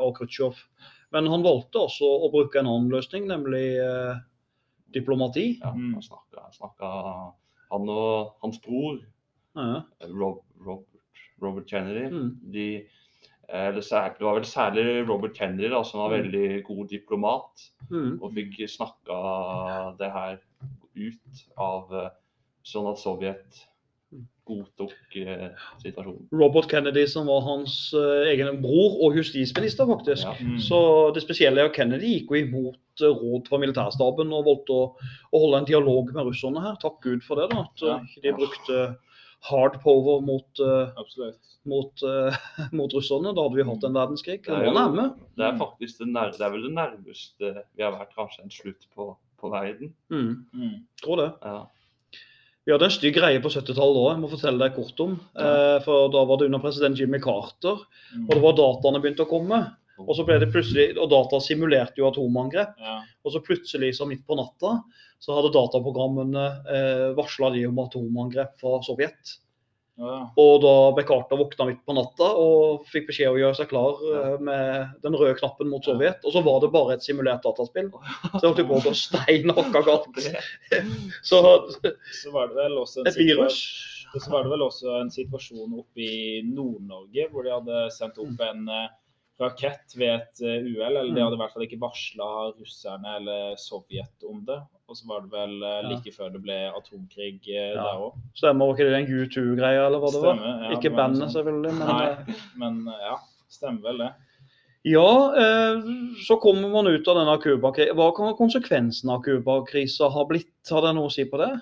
og 0.00 0.14
Khrusjtsjov. 0.18 0.54
Men 1.12 1.26
han 1.30 1.42
valgte 1.42 1.78
også 1.78 2.06
å 2.06 2.30
bruke 2.32 2.58
en 2.58 2.66
annen 2.66 2.90
løsning, 2.90 3.26
nemlig 3.30 3.66
diplomati. 4.94 5.58
Ja, 5.60 5.72
Mm. 5.72 5.94
han, 5.94 6.02
snakket, 6.02 6.38
han, 6.42 6.52
snakket, 6.52 7.34
han 7.70 7.88
og 7.88 8.34
hans 8.42 8.58
bror 8.60 9.00
Ja. 9.56 9.82
Rob, 10.10 10.40
Robert, 10.58 10.86
Robert 11.40 11.66
Kennedy 11.68 12.08
Mm. 12.10 12.36
de, 12.52 12.86
det, 13.74 13.84
sær- 13.86 14.16
det 14.18 14.24
var 14.26 14.34
vel 14.40 14.48
særlig 14.48 14.84
Robert 15.08 15.34
Kennedy 15.36 15.68
da, 15.70 15.82
som 15.86 16.00
var 16.00 16.10
Mm. 16.14 16.16
veldig 16.22 16.64
god 16.66 16.88
diplomat 16.90 17.68
Mm. 17.90 18.18
og 18.22 18.32
fikk 18.34 18.56
snakka 18.68 19.18
det 19.98 20.10
her 20.12 20.38
ut 20.96 21.44
av 21.58 21.92
eh, 21.94 22.10
sånn 22.64 22.90
at 22.90 22.98
Sovjet 22.98 23.64
godtok 24.46 24.92
eh, 25.16 25.48
situasjonen. 25.80 26.26
Robert 26.36 26.68
Kennedy, 26.68 27.06
som 27.08 27.26
var 27.26 27.40
hans 27.46 27.94
eh, 27.96 28.28
egen 28.34 28.58
bror 28.62 28.98
og 29.06 29.16
justisminister, 29.16 29.86
faktisk. 29.88 30.26
Ja. 30.26 30.34
Mm. 30.40 30.58
Så 30.60 30.80
det 31.16 31.22
spesielle 31.24 31.62
er 31.62 31.70
at 31.70 31.76
Kennedy 31.78 32.10
gikk 32.18 32.30
jo 32.34 32.42
imot 32.42 32.76
eh, 33.00 33.08
råd 33.08 33.48
fra 33.48 33.58
militærstaben 33.62 34.32
og 34.36 34.44
valgte 34.50 34.76
å, 34.76 34.84
å 35.32 35.40
holde 35.46 35.62
en 35.62 35.70
dialog 35.70 36.12
med 36.12 36.28
russerne 36.28 36.60
her. 36.60 36.76
Takk 36.82 37.00
Gud 37.06 37.24
for 37.24 37.40
det, 37.40 37.48
da. 37.54 37.64
At 37.64 37.82
eh, 37.82 37.88
Ja. 37.88 38.22
de 38.26 38.34
brukte 38.36 38.82
hard 39.50 39.80
power 39.82 40.20
mot, 40.24 40.46
uh, 40.60 40.90
mot, 41.66 42.02
uh, 42.02 42.36
mot 42.78 42.92
russerne. 42.96 43.34
Da 43.36 43.42
hadde 43.44 43.58
vi 43.60 43.66
hatt 43.68 43.84
en 43.84 43.96
verdenskrig. 43.98 44.40
Det 44.44 44.52
er 44.52 44.64
jo-. 44.64 44.72
Det 45.36 45.44
er 45.44 45.52
Mm. 45.52 45.58
faktisk 45.60 45.98
det, 45.98 46.08
nær, 46.08 46.30
det 46.32 46.40
er 46.40 46.50
vel 46.50 46.62
det 46.68 46.72
nærmeste 46.74 47.54
vi 47.76 47.82
har 47.82 47.92
vært 47.92 48.14
kanskje 48.16 48.42
en 48.44 48.50
slutt 48.50 48.86
på, 48.96 49.14
på 49.40 49.50
verden. 49.52 49.92
Mm, 50.10 50.44
Mm. 50.54 50.74
tror 51.02 51.16
det. 51.22 51.30
Ja. 51.44 51.66
Vi 52.66 52.72
hadde 52.72 52.86
en 52.88 52.90
stygg 52.96 53.14
greie 53.18 53.40
på 53.44 53.50
70-tallet 53.52 53.98
òg, 54.00 54.10
jeg 54.14 54.20
må 54.22 54.28
fortelle 54.32 54.58
deg 54.58 54.74
kort 54.74 55.00
om. 55.04 55.18
Eh, 55.36 55.78
for 55.84 56.08
Da 56.08 56.24
var 56.24 56.38
det 56.40 56.46
under 56.46 56.58
president 56.62 56.96
Jimmy 56.98 57.18
Carter, 57.20 57.76
Mm. 58.16 58.24
og 58.28 58.30
det 58.34 58.42
var 58.42 58.52
dataene 58.56 59.02
begynte 59.02 59.26
å 59.26 59.28
komme. 59.28 59.76
Og 60.02 60.12
så 60.18 60.26
ble 60.26 60.40
det 60.42 60.50
plutselig, 60.50 60.88
og 60.98 61.10
data 61.12 61.38
simulerte 61.42 62.00
jo 62.00 62.08
atomangrep. 62.08 62.74
Ja. 62.82 62.98
Og 63.24 63.34
så 63.34 63.42
plutselig, 63.44 63.92
så 63.98 64.08
midt 64.10 64.24
på 64.26 64.38
natta, 64.38 64.78
så 65.22 65.36
hadde 65.36 65.54
dataprogrammene 65.54 66.44
eh, 66.66 67.08
varsla 67.16 67.52
de 67.54 67.64
om 67.68 67.78
atomangrep 67.84 68.58
fra 68.60 68.80
Sovjet. 68.84 69.38
Ja. 69.94 70.14
Og 70.42 70.56
da 70.64 70.90
Bekarta 70.96 71.36
våkna 71.38 71.68
midt 71.68 71.84
på 71.86 71.94
natta 71.94 72.26
og 72.42 72.82
fikk 72.90 73.12
beskjed 73.12 73.30
om 73.30 73.36
å 73.36 73.42
gjøre 73.44 73.58
seg 73.60 73.68
klar 73.70 74.00
eh, 74.10 74.32
med 74.42 74.96
den 75.06 75.14
røde 75.14 75.36
knappen 75.38 75.70
mot 75.70 75.86
Sovjet. 75.86 76.18
Og 76.26 76.34
så 76.34 76.42
var 76.42 76.58
det 76.64 76.72
bare 76.74 76.96
et 76.96 77.06
simulert 77.06 77.46
dataspill. 77.46 77.92
Så 78.24 78.40
det 78.40 78.48
holdt 78.48 78.64
på 78.66 78.80
å 78.80 78.84
gå 78.88 78.94
stein 78.98 79.54
hakka 79.54 79.84
galt. 79.86 80.20
Så 81.30 81.40
Så 81.70 82.34
var 82.34 82.50
det 82.50 82.58
vel 82.58 82.80
også 82.82 83.04
en 83.04 83.12
et 83.12 83.20
virus. 83.22 83.62
Og 84.14 84.22
Så 84.22 84.34
var 84.34 84.44
det 84.46 84.52
vel 84.54 84.66
også 84.66 84.98
en 84.98 85.14
situasjon 85.14 85.78
oppe 85.78 86.02
i 86.02 86.42
Nord-Norge 86.46 87.30
hvor 87.30 87.46
de 87.46 87.54
hadde 87.54 87.86
sendt 87.94 88.18
opp 88.22 88.44
en 88.48 88.68
eh, 88.70 88.92
rakett 89.40 89.94
ved 89.98 90.12
et 90.14 90.40
eh, 90.46 90.62
uhell. 90.62 90.96
Eller 90.96 91.10
de 91.14 91.20
Mm. 91.20 91.24
hadde 91.24 91.34
i 91.34 91.40
hvert 91.42 91.52
fall 91.52 91.64
ikke 91.66 91.80
varsla 91.82 92.28
russerne 92.58 93.16
eller 93.18 93.56
Sovjet 93.56 94.22
om 94.30 94.44
det. 94.46 94.60
Og 94.88 94.96
så 94.96 95.06
var 95.08 95.22
det 95.24 95.30
vel 95.32 95.62
eh, 95.62 95.88
like 95.88 96.12
før 96.14 96.30
det 96.32 96.42
ble 96.44 96.58
atomkrig 96.70 97.40
eh, 97.48 97.72
Ja. 97.74 97.82
der 97.82 98.04
òg. 98.08 98.18
Stemmer 98.36 98.74
ikke 98.74 98.84
det 98.84 98.92
den 98.94 99.08
U2-greia, 99.10 99.86
eller 99.86 99.98
hva 99.98 100.12
det 100.12 100.22
var? 100.22 100.36
Stemmer. 100.36 100.62
ja, 100.62 100.70
Ikke 100.76 100.82
det 100.88 100.92
var 100.92 101.00
bandet, 101.02 101.24
sånn. 101.24 101.34
selvfølgelig, 101.38 101.72
men 101.78 101.88
Nei, 101.88 102.36
men 102.56 102.84
ja, 103.08 103.16
stemmer 103.48 103.82
vel 103.82 103.98
det. 104.04 104.12
Ja, 104.84 105.06
eh, 105.32 105.80
så 106.26 106.36
kommer 106.38 106.68
man 106.68 106.86
ut 106.92 107.08
av 107.08 107.16
denne 107.16 107.38
Cuba-krisen. 107.40 107.96
Hva 107.96 108.10
kan 108.14 108.34
konsekvensen 108.36 109.08
av 109.10 109.22
Cuba-krisa 109.24 110.10
ha 110.12 110.24
blitt? 110.28 110.52
Har 110.70 110.82
det 110.84 110.94
noe 110.94 111.08
å 111.08 111.12
si 111.12 111.24
på 111.24 111.38
det? 111.40 111.54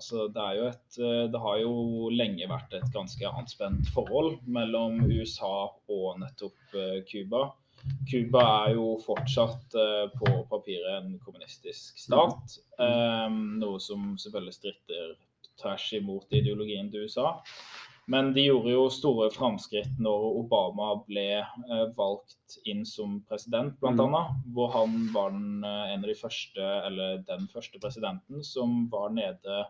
Altså 0.00 0.30
det 0.32 0.40
er 0.40 0.54
jo 0.56 0.66
et 0.70 0.98
eh, 1.04 1.24
Det 1.28 1.40
har 1.44 1.56
jo 1.60 1.72
lenge 2.14 2.46
vært 2.48 2.76
et 2.78 2.92
ganske 2.94 3.32
anspent 3.36 3.88
forhold 3.92 4.38
mellom 4.48 5.02
USA 5.04 5.68
og 5.92 6.06
nettopp 6.22 6.76
eh, 6.80 7.02
Cuba. 7.10 7.50
Cuba 8.08 8.44
er 8.62 8.78
jo 8.78 8.94
fortsatt 9.04 9.76
eh, 9.76 10.06
på 10.16 10.30
papiret 10.48 11.02
en 11.02 11.18
kommunistisk 11.24 12.00
stat. 12.00 12.56
noe 12.80 13.76
som 13.84 14.14
selvfølgelig 14.16 14.56
stritter 14.56 15.12
tvers 15.60 15.84
imot 15.98 16.32
ideologien 16.32 16.88
til 16.88 17.04
USA. 17.04 17.34
Men 18.10 18.32
de 18.32 18.46
gjorde 18.46 18.72
jo 18.72 18.86
store 18.90 19.26
framskritt 19.34 20.00
når 20.00 20.24
Obama 20.40 20.94
ble 21.04 21.42
valgt 21.98 22.56
inn 22.64 22.80
som 22.88 23.18
president, 23.28 23.76
bl.a. 23.82 23.92
Mm. 23.92 24.40
Hvor 24.56 24.72
han 24.72 24.96
var 25.12 25.36
den, 25.36 25.60
en 25.60 26.00
av 26.00 26.08
de 26.08 26.16
første, 26.18 26.64
eller 26.88 27.20
den 27.28 27.44
første 27.52 27.78
presidenten 27.84 28.40
som 28.48 28.88
var 28.90 29.12
nede 29.14 29.60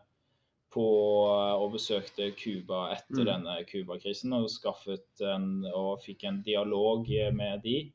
på 0.73 0.85
eh, 1.31 1.55
og 1.63 1.73
besøkte 1.75 2.31
Cuba 2.39 2.91
etter 2.95 3.23
Mm. 3.25 3.27
denne 3.33 3.57
Cuba-krisen 3.67 4.33
og 4.37 4.49
skaffet 4.53 5.21
en, 5.27 5.67
og 5.75 6.01
fikk 6.05 6.25
en 6.25 6.43
dialog 6.47 7.11
eh, 7.11 7.33
med 7.35 7.63
de. 7.65 7.91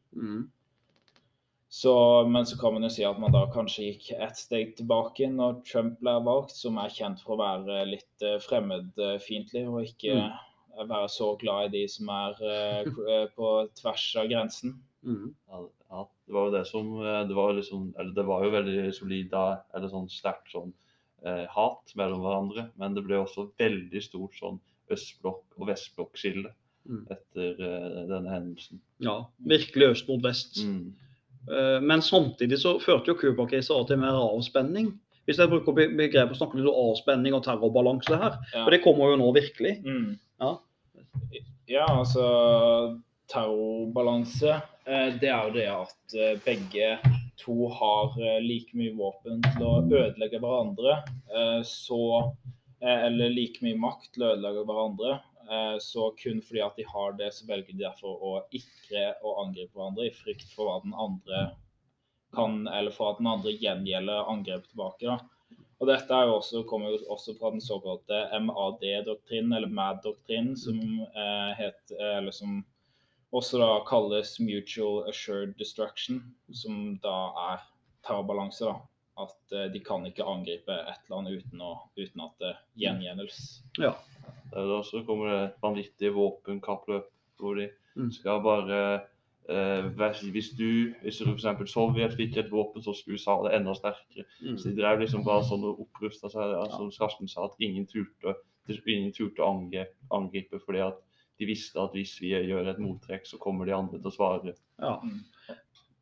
Så, 1.69 1.93
men 2.29 2.45
så 2.45 2.55
kan 2.59 2.73
man 2.73 2.83
jo 2.83 2.89
si 2.93 3.03
at 3.03 3.17
man 3.19 3.33
da 3.35 3.45
kanskje 3.51 3.87
gikk 3.89 4.11
ett 4.21 4.37
steg 4.39 4.75
tilbake 4.77 5.27
når 5.33 5.57
Trump 5.67 5.97
ble 5.99 6.13
valgt, 6.23 6.53
som 6.55 6.77
er 6.79 6.93
kjent 6.93 7.19
for 7.23 7.35
å 7.35 7.41
være 7.41 7.81
litt 7.89 8.23
eh, 8.23 8.37
fremmedfiendtlig 8.39 9.65
og 9.67 9.81
ikke 9.83 10.15
Mm. 10.75 10.87
være 10.89 11.07
så 11.09 11.37
glad 11.39 11.65
i 11.69 11.77
de 11.79 11.87
som 11.87 12.09
er 12.11 12.33
på 13.35 13.49
tvers 13.79 14.05
av 14.19 14.27
grensen. 14.27 14.73
Ja, 15.49 15.59
ja, 15.91 16.01
det 16.27 16.33
var 16.33 16.45
jo 16.49 16.51
det 16.57 16.65
som 16.67 16.89
Det 16.99 17.35
var, 17.35 17.53
liksom, 17.53 17.93
eller 17.99 18.11
det 18.13 18.25
var 18.25 18.43
jo 18.43 18.49
veldig 18.51 18.93
solid 18.93 19.29
da, 19.31 19.61
eller 19.75 19.87
sånn 19.87 20.09
sterkt 20.09 20.51
sånn 20.51 20.73
eh, 21.25 21.45
hat 21.49 21.93
mellom 21.95 22.21
hverandre. 22.21 22.69
Men 22.77 22.93
det 22.95 23.03
ble 23.07 23.15
også 23.23 23.49
veldig 23.59 24.01
stort 24.03 24.33
sånn 24.39 24.59
østblokk- 24.91 25.57
og 25.59 25.67
vestblokkskille 25.67 26.51
Mm. 26.85 27.07
etter 27.09 27.55
eh, 27.65 28.03
denne 28.05 28.29
hendelsen. 28.29 28.79
Ja, 29.01 29.23
virkelig 29.41 29.87
øst 29.95 30.07
mot 30.07 30.21
vest. 30.21 30.59
Mm. 30.63 30.93
Eh, 31.49 31.79
Men 31.81 32.01
samtidig 32.01 32.59
så 32.61 32.75
førte 32.79 33.07
jo 33.09 33.15
Cuba-krisa 33.17 33.79
til 33.87 33.97
mer 33.97 34.13
avspenning. 34.13 34.91
Hvis 35.25 35.37
jeg 35.41 35.49
bruker 35.49 35.73
be- 35.73 35.89
begrepet 35.97 36.37
snakker 36.37 36.59
litt 36.59 36.67
om 36.69 36.91
avspenning 36.91 37.33
og 37.33 37.41
terrorbalanse 37.43 38.15
her. 38.15 38.37
Ja. 38.53 38.63
For 38.63 38.69
det 38.69 38.83
kommer 38.83 39.09
jo 39.09 39.17
nå 39.17 39.31
virkelig. 39.33 39.81
Mm. 39.83 40.19
Ja. 40.39 40.51
Ja, 41.67 41.85
altså 41.89 43.01
terrorbalanse. 43.27 44.61
eh, 44.85 45.13
Det 45.19 45.29
er 45.29 45.47
jo 45.47 45.53
det 45.53 45.67
at 45.67 46.15
eh, 46.15 46.37
begge 46.45 46.99
to 47.41 47.67
har 47.67 48.15
eh, 48.21 48.41
like 48.43 48.75
mye 48.77 48.95
våpen 48.95 49.41
til 49.55 49.65
å 49.65 49.77
ødelegge 49.83 50.41
hverandre. 50.43 50.97
eh, 51.35 51.61
Så 51.67 52.01
eh, 52.81 53.05
Eller 53.07 53.33
like 53.33 53.63
mye 53.65 53.77
makt 53.79 54.13
til 54.13 54.25
å 54.25 54.33
ødelegge 54.35 54.65
hverandre. 54.67 55.21
Så 55.77 56.07
kun 56.17 56.39
fordi 56.41 56.61
at 56.65 56.73
de 56.79 56.83
har 56.89 57.11
det, 57.19 57.27
så 57.35 57.45
velger 57.45 57.75
de 57.75 57.83
derfor 57.83 58.17
å 58.17 58.29
ikke 58.57 59.11
å 59.21 59.35
angripe 59.43 59.77
hverandre 59.77 60.07
i 60.07 60.13
frykt 60.17 60.49
for 60.55 60.65
hva 60.65 60.79
den 60.81 60.95
andre 60.97 61.41
kan, 62.33 62.63
eller 62.65 62.89
for 62.95 63.11
at 63.11 63.19
den 63.21 63.29
andre 63.29 63.53
gjengjelder 63.53 64.25
angrep 64.31 64.65
tilbake. 64.71 65.05
da. 65.05 65.19
Og 65.77 65.89
dette 65.91 66.17
også, 66.33 66.63
kommer 66.65 66.95
jo 66.95 67.01
også 67.13 67.35
fra 67.37 67.51
den 67.53 67.61
såkalte 67.61 68.23
MAD-doktrinen, 68.41 69.53
eller 69.53 69.69
MAD-doktrinen, 69.69 70.55
som, 70.57 70.79
eh, 71.05 71.51
het, 71.59 71.93
eller 71.99 72.33
som 72.33 72.63
også 73.35 73.59
da 73.61 73.69
kalles 73.87 74.35
Mutual 74.39 75.07
Assured 75.09 75.55
Destruction, 75.59 76.21
som 76.55 76.97
da 77.03 77.15
er 77.53 77.63
terrorbalanse. 78.05 78.65
da. 78.69 78.75
At 79.17 79.53
eh, 79.55 79.69
de 79.71 79.79
kan 79.79 80.03
ikke 80.07 80.25
angripe 80.27 80.75
et 80.91 81.11
annet 81.15 81.37
uten, 81.39 81.61
å, 81.63 81.73
uten 81.95 82.23
at 82.25 82.33
det 82.43 82.53
gjengjeldes. 82.83 83.37
Ja. 83.79 83.93
Da 84.51 84.63
også 84.81 85.05
kommer 85.07 85.29
det 85.31 85.37
et 85.49 85.61
vanvittig 85.63 86.13
våpenkappløp 86.15 87.11
hvor 87.39 87.55
de 87.59 87.69
Mm. 87.95 88.09
skal 88.11 88.41
bare 88.43 88.79
eh, 89.47 89.83
hvis- 89.95 90.51
du, 90.57 90.93
hvis 91.01 91.17
du 91.19 91.31
f.eks. 91.31 91.71
Sovjet 91.71 92.11
fikk 92.17 92.35
et 92.37 92.49
våpen, 92.51 92.81
så 92.83 92.91
skulle 92.93 93.15
USA 93.15 93.37
det 93.47 93.53
enda 93.55 93.71
sterkere. 93.73 94.25
Mm. 94.43 94.57
Så 94.57 94.69
de 94.69 94.75
drev 94.81 94.99
liksom 94.99 95.23
bare 95.23 95.43
sånn 95.47 95.63
og 95.63 95.79
opprusta 95.79 96.27
seg. 96.29 96.51
Ja, 96.51 96.65
som 96.75 96.91
Karsten 96.91 97.27
sa, 97.29 97.45
at 97.45 97.55
ingen 97.61 97.85
turte, 97.87 98.35
ingen 98.67 99.13
turte 99.13 99.39
å 99.39 99.47
angripe, 99.53 99.93
angripe 100.11 100.59
fordi 100.59 100.81
at 100.89 100.99
de 101.39 101.47
visste 101.49 101.81
at 101.81 101.95
hvis 101.95 102.15
vi 102.21 102.33
gjør 102.33 102.69
et 102.71 102.81
mottrekk, 102.81 103.25
så 103.27 103.39
kommer 103.41 103.67
de 103.67 103.75
andre 103.75 103.99
til 103.99 104.11
å 104.11 104.15
svare. 104.15 104.55
Ja. 104.81 104.97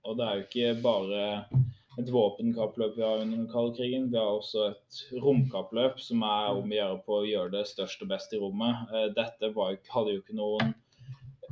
Og 0.04 0.18
det 0.20 0.26
er 0.28 0.36
jo 0.36 0.46
ikke 0.48 0.74
bare 0.84 1.24
et 2.02 2.10
våpenkappløp 2.10 2.98
vi 2.98 3.06
har 3.06 3.22
under 3.22 3.38
den 3.38 3.50
kalde 3.52 3.76
krigen. 3.78 4.10
Vi 4.12 4.18
har 4.18 4.40
også 4.40 4.66
et 4.72 5.00
romkappløp 5.24 6.00
som 6.02 6.26
er 6.26 6.58
om 6.58 6.72
å 6.72 6.78
gjøre 6.78 7.00
på 7.06 7.20
å 7.20 7.28
gjøre 7.28 7.54
det 7.54 7.68
størst 7.70 8.02
og 8.06 8.12
best 8.14 8.34
i 8.34 8.42
rommet. 8.42 8.90
Eh, 8.94 9.10
Dette 9.16 9.52
var 9.56 9.76
jo, 9.76 9.82
hadde 9.94 10.16
jo 10.16 10.24
ikke 10.24 10.38
noen 10.38 10.74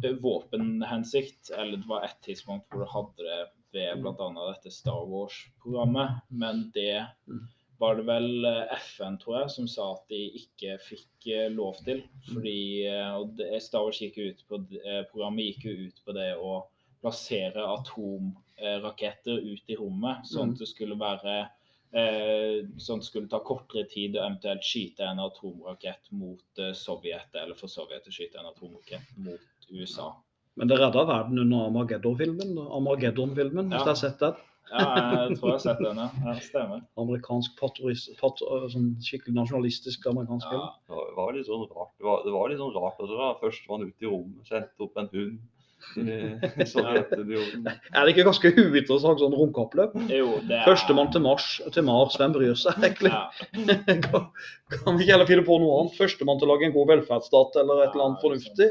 eh, 0.02 0.18
våpenhensikt. 0.24 1.54
Eller 1.56 1.82
det 1.82 1.90
var 1.90 2.08
et 2.08 2.18
tidspunkt 2.26 2.68
hvor 2.70 2.84
det 2.84 2.92
hadde 2.96 3.28
det 3.30 3.42
ved 3.72 4.02
bl.a. 4.04 4.30
dette 4.52 4.74
Star 4.74 5.06
Wars-programmet. 5.08 6.22
Men 6.30 6.70
det 6.76 7.06
Mm. 7.30 7.48
Var 7.82 7.96
det 7.98 8.04
vel 8.06 8.46
eh, 8.46 8.74
FN, 8.78 9.16
tror 9.22 9.40
jeg, 9.40 9.52
som 9.56 9.68
sa 9.70 9.88
at 9.96 10.04
de 10.12 10.20
ikke 10.38 10.76
fikk 10.86 11.28
eh, 11.34 11.48
lov 11.54 11.80
til. 11.86 12.04
Fordi 12.30 12.58
eh, 12.88 13.16
og 13.18 13.34
det, 13.40 13.48
Wars 13.74 14.02
gikk 14.04 14.20
ut 14.22 14.44
på, 14.50 14.60
programmet 15.12 15.48
gikk 15.50 15.66
jo 15.66 15.74
ut 15.88 16.04
på 16.06 16.16
det 16.18 16.30
å 16.38 16.60
plassere 17.02 17.64
atomraketter 17.66 19.42
ut 19.42 19.74
i 19.74 19.78
rommet, 19.80 20.22
sånn 20.30 20.52
Mm. 20.52 20.54
at 20.54 20.60
det 20.62 20.68
skulle 20.70 21.00
være 21.02 21.40
sånn 21.92 23.02
at 23.02 23.04
det 23.04 23.08
skulle 23.10 23.28
ta 23.28 23.40
kortere 23.44 23.84
tid 23.92 24.14
å 24.16 24.22
eventuelt 24.24 24.64
skyte 24.64 25.04
en 25.04 25.20
atomrakett 25.20 26.06
mot 26.16 26.62
Sovjet, 26.78 27.34
eller 27.36 27.58
for 27.60 27.68
Sovjet 27.68 28.06
å 28.08 28.14
skyte 28.16 28.40
en 28.40 28.48
atomrakett 28.48 29.10
mot 29.18 29.68
USA. 29.74 30.14
Men 30.56 30.70
det 30.70 30.78
redda 30.80 31.04
verden 31.10 31.40
under 31.42 31.66
Armageddon-filmen. 31.66 32.54
Armageddon-filmen, 32.78 33.74
hvis 33.74 33.80
Ja. 33.82 33.84
du 33.84 33.90
har 33.90 34.00
sett 34.00 34.20
den. 34.20 34.40
Ja, 34.72 34.84
jeg 35.28 35.38
tror 35.38 35.50
jeg 35.52 35.56
har 35.58 35.64
sett 35.66 35.82
den, 35.84 35.98
ja. 36.00 36.36
stemmer. 36.46 36.84
Amerikansk 37.04 37.56
patriotis- 37.60 38.10
pat, 38.20 38.40
sånn 38.72 38.94
skikkelig 39.04 39.36
nasjonalistisk 39.36 40.06
amerikansk 40.08 40.48
film. 40.48 40.62
Ja, 40.64 41.00
Det 41.08 41.16
var, 41.18 41.34
litt 41.36 41.50
sånn 41.50 41.66
rart. 41.68 41.92
Det 42.00 42.08
var, 42.08 42.22
det 42.28 42.36
var 42.36 42.50
litt 42.54 42.62
sånn 42.62 42.76
rart 42.78 43.02
også, 43.04 43.18
da. 43.20 43.34
Først 43.42 43.68
var 43.68 43.78
han 43.82 43.90
ute 43.90 44.06
i 44.08 44.12
rommet, 44.12 44.46
sendte 44.48 44.88
opp 44.88 44.96
en 45.02 45.10
hund 45.12 45.42
i 46.62 46.66
Sovjetunionen. 46.70 47.66
Er 47.90 48.06
det 48.06 48.12
ikke 48.14 48.28
ganske 48.28 48.52
uinteressant 48.54 49.20
sånn 49.20 49.34
runkeoppløp? 49.34 49.96
jo, 50.14 50.28
det 50.46 50.60
er 50.60 50.68
Førstemann 50.70 51.10
til 51.12 51.24
Mars, 51.26 51.48
til 51.74 51.84
Mars, 51.88 52.16
hvem 52.22 52.36
bryr 52.36 52.54
seg 52.62 52.78
egentlig? 52.86 53.10
Ja, 53.12 53.32
Kan 54.06 54.30
kan 54.86 54.96
vi 54.96 55.04
ikke 55.04 55.12
heller 55.18 55.28
finne 55.28 55.44
på 55.48 55.58
noe 55.60 55.80
annet? 55.82 55.98
Førstemann 55.98 56.38
til 56.40 56.48
å 56.48 56.54
lage 56.54 56.70
en 56.70 56.76
god 56.78 56.92
velferdsstat 56.94 57.58
eller 57.64 57.82
et 57.84 57.96
eller 57.96 58.06
annet 58.12 58.22
fornuftig? 58.24 58.70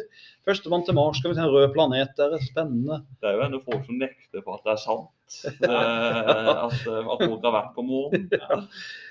Førstemann 0.49 0.87
til 0.87 0.97
Mars, 0.97 1.19
skal 1.21 1.35
vi 1.35 1.37
til 1.41 1.45
en 1.49 1.53
rød 1.53 1.75
planet, 1.75 2.15
det 2.17 2.31
er 2.39 2.47
spennende. 2.47 3.03
Det 3.21 3.29
er 3.29 3.37
jo 3.37 3.45
ennå 3.51 3.61
folk 3.67 3.83
som 3.91 3.99
nekter 4.01 4.47
på 4.47 4.55
at 4.57 4.65
det 4.65 4.77
er 4.79 4.81
sant. 4.87 5.11
Eh, 5.61 6.51
at, 6.67 6.81
eh, 6.87 7.13
at 7.13 7.23
folk 7.27 7.45
har 7.47 7.55
vært 7.55 7.75
på 7.77 7.85
månen. 7.87 8.27
ja. 8.41 8.61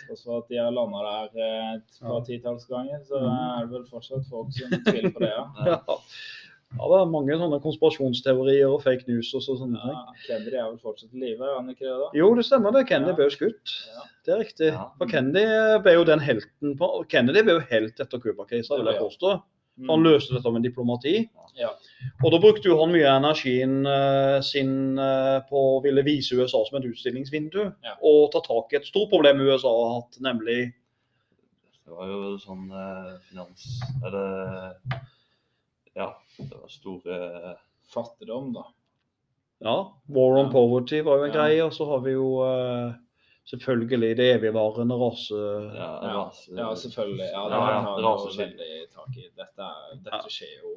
Også 0.10 0.40
at 0.40 0.50
de 0.50 0.58
har 0.60 0.72
landa 0.74 1.00
der 1.06 1.40
eh, 1.46 1.72
et 1.78 2.00
par 2.02 2.24
titalls 2.28 2.66
ganger, 2.70 3.00
så 3.08 3.20
Mhm. 3.22 3.40
er 3.40 3.66
det 3.66 3.72
vel 3.78 3.86
fortsatt 3.92 4.26
folk 4.30 4.52
som 4.56 4.70
tviler 4.90 5.14
på 5.16 5.20
det, 5.26 5.32
ja. 5.32 5.46
Ja. 5.70 6.78
ja, 6.78 6.88
det 6.92 6.98
er 7.02 7.10
mange 7.10 7.34
sånne 7.40 7.58
konspirasjonsteorier 7.64 8.68
og 8.70 8.84
fake 8.84 9.08
news 9.10 9.32
og 9.34 9.42
så- 9.42 9.56
sånne 9.58 9.80
ting. 9.82 9.96
ja. 9.96 10.18
Kennedy 10.28 10.56
er 10.60 10.68
vel 10.70 10.80
fortsatt 10.84 11.14
i 11.14 11.20
live, 11.24 11.42
er 11.42 11.56
han 11.58 11.70
ikke 11.74 11.86
det? 11.88 11.96
da? 12.04 12.10
Jo, 12.20 12.28
det 12.38 12.46
stemmer 12.46 12.72
det. 12.76 12.84
Kennedy 12.92 13.10
Ja. 13.10 13.16
ble 13.16 13.26
jo 13.30 13.36
skutt. 13.38 13.74
Ja. 13.96 14.04
Det 14.26 14.34
er 14.36 14.44
riktig. 14.44 14.68
Ja. 14.74 14.86
For 15.00 15.06
Kennedy 15.10 15.46
ble 15.82 15.94
jo 15.98 16.04
den 16.06 16.20
helten 16.20 16.76
på 16.78 16.92
Kennedy 17.10 17.42
ble 17.48 17.58
jo 17.58 17.66
helt 17.72 18.00
etter 18.00 18.20
Cuba-krisa, 18.22 18.78
vil 18.78 18.86
jeg 18.94 19.02
påstå. 19.02 19.42
Mm. 19.80 19.88
Han 19.90 20.04
løste 20.04 20.36
dette 20.36 20.52
med 20.52 20.64
diplomati. 20.68 21.30
Ja. 21.60 21.70
Og 22.24 22.32
da 22.34 22.40
brukte 22.40 22.68
jo 22.70 22.78
han 22.82 22.92
mye 22.92 23.08
av 23.08 23.22
energien 23.22 23.78
eh, 23.88 24.40
sin 24.44 25.00
eh, 25.00 25.40
på 25.50 25.62
å 25.78 25.82
ville 25.84 26.04
vise 26.04 26.36
USA 26.36 26.62
som 26.68 26.78
et 26.80 26.88
utstillingsvindu. 26.92 27.62
Ja. 27.84 27.96
Og 28.04 28.30
ta 28.34 28.42
tak 28.46 28.74
i 28.76 28.80
et 28.80 28.88
stort 28.88 29.10
problem 29.12 29.40
USA 29.44 29.72
har 29.72 29.96
hatt, 30.02 30.20
nemlig 30.24 30.60
Det 31.90 31.96
var 31.98 32.08
jo 32.12 32.36
sånn 32.44 32.68
eh, 32.70 33.16
finans... 33.30 33.64
Eller 34.06 34.76
Ja, 35.96 36.12
det 36.38 36.54
var 36.54 36.70
store 36.72 37.56
Fattigdom, 37.90 38.52
da. 38.54 38.68
ja, 39.66 39.78
War 40.08 40.38
on 40.38 40.46
Ja. 40.46 40.52
poverty 40.54 41.02
var 41.04 41.18
jo 41.18 41.24
en 41.26 41.34
Ja. 41.34 41.36
greie. 41.40 41.64
Og 41.66 41.74
så 41.74 41.88
har 41.90 42.04
vi 42.06 42.12
jo 42.14 42.28
eh, 42.46 42.94
selvfølgelig 43.50 44.12
det 44.20 44.28
evigvarende 44.36 44.96
rase... 45.02 45.38
ja, 45.76 45.90
Ja, 46.06 46.16
rase... 46.24 46.52
ja 46.58 46.68
selvfølgelig. 46.76 47.30
Ja, 47.34 47.44
det 47.50 47.56
Ja, 47.56 47.62
har 47.62 48.02
ja, 48.02 48.16
jo 48.18 48.34
veldig 48.38 48.74
tak 48.96 49.18
i. 49.18 49.28
Dette, 49.38 49.70
dette 50.04 50.20
Ja. 50.24 50.30
skjer 50.30 50.56
jo 50.64 50.74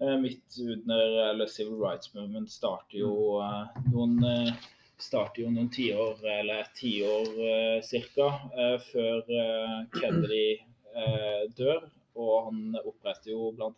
eh, 0.00 0.16
midt 0.22 0.58
under 0.64 1.30
Eller 1.30 1.46
Civil 1.46 1.78
Rights 1.82 2.14
Movement 2.14 2.50
starter 2.50 2.98
jo 3.02 3.40
eh, 3.42 3.80
noen 3.92 4.18
eh, 4.24 4.52
starter 5.00 5.42
jo 5.42 5.50
noen 5.50 5.70
tiår, 5.72 6.18
eller 6.28 6.60
et 6.64 6.74
tiår 6.76 7.28
eh, 7.50 7.78
cirka, 7.82 8.26
eh, 8.52 8.76
før 8.90 9.30
eh, 9.32 9.76
Kennedy 9.96 10.58
eh, 10.94 11.44
dør. 11.56 11.86
Og 12.20 12.32
han 12.50 12.74
oppretter 12.84 13.30
jo 13.32 13.50
bl.a. 13.56 13.70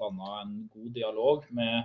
en 0.42 0.54
god 0.72 0.88
dialog 0.96 1.44
med 1.54 1.84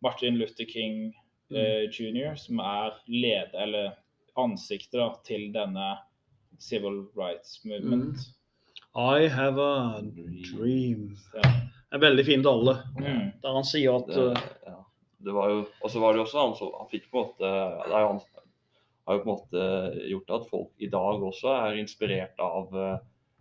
Martin 0.00 0.38
Luther 0.40 0.64
King 0.70 1.10
eh, 1.52 1.90
jr., 1.92 2.36
som 2.40 2.60
er 2.64 2.94
leder, 3.10 3.52
eller 3.66 3.90
ansiktet 4.38 4.98
da, 5.00 5.08
til 5.26 5.48
denne 5.54 5.98
civil 6.60 7.06
rights 7.16 7.60
movement. 7.64 8.18
I 8.94 9.28
have 9.28 9.58
a 9.62 10.00
dream. 10.50 11.16
Ja. 11.34 11.50
En 11.92 12.00
veldig 12.00 12.24
fin 12.26 12.42
dalle 12.42 12.76
Mm. 12.98 13.32
der 13.42 13.52
han 13.54 13.64
sier 13.64 13.96
at 13.96 14.06
Det, 14.06 14.42
ja. 14.66 14.76
det 15.24 15.32
var 15.34 15.48
jo, 15.50 15.64
og 15.82 15.90
så 15.90 16.00
var 16.00 16.12
det 16.12 16.18
jo 16.20 16.24
også 16.26 16.38
han 16.38 16.54
som 16.58 16.72
han 16.78 16.88
fikk 16.90 17.10
på 17.10 17.18
en 17.18 17.24
måte 17.24 17.50
det 17.88 17.94
er 17.94 18.00
jo 18.04 18.08
han 18.08 18.20
har 19.06 19.16
jo 19.16 19.22
på 19.24 19.30
en 19.30 19.34
måte 19.34 19.62
gjort 20.10 20.30
at 20.36 20.50
folk 20.50 20.70
i 20.78 20.88
dag 20.92 21.22
også 21.30 21.48
er 21.66 21.78
inspirert 21.80 22.38
av, 22.38 22.68
eh, 22.76 22.98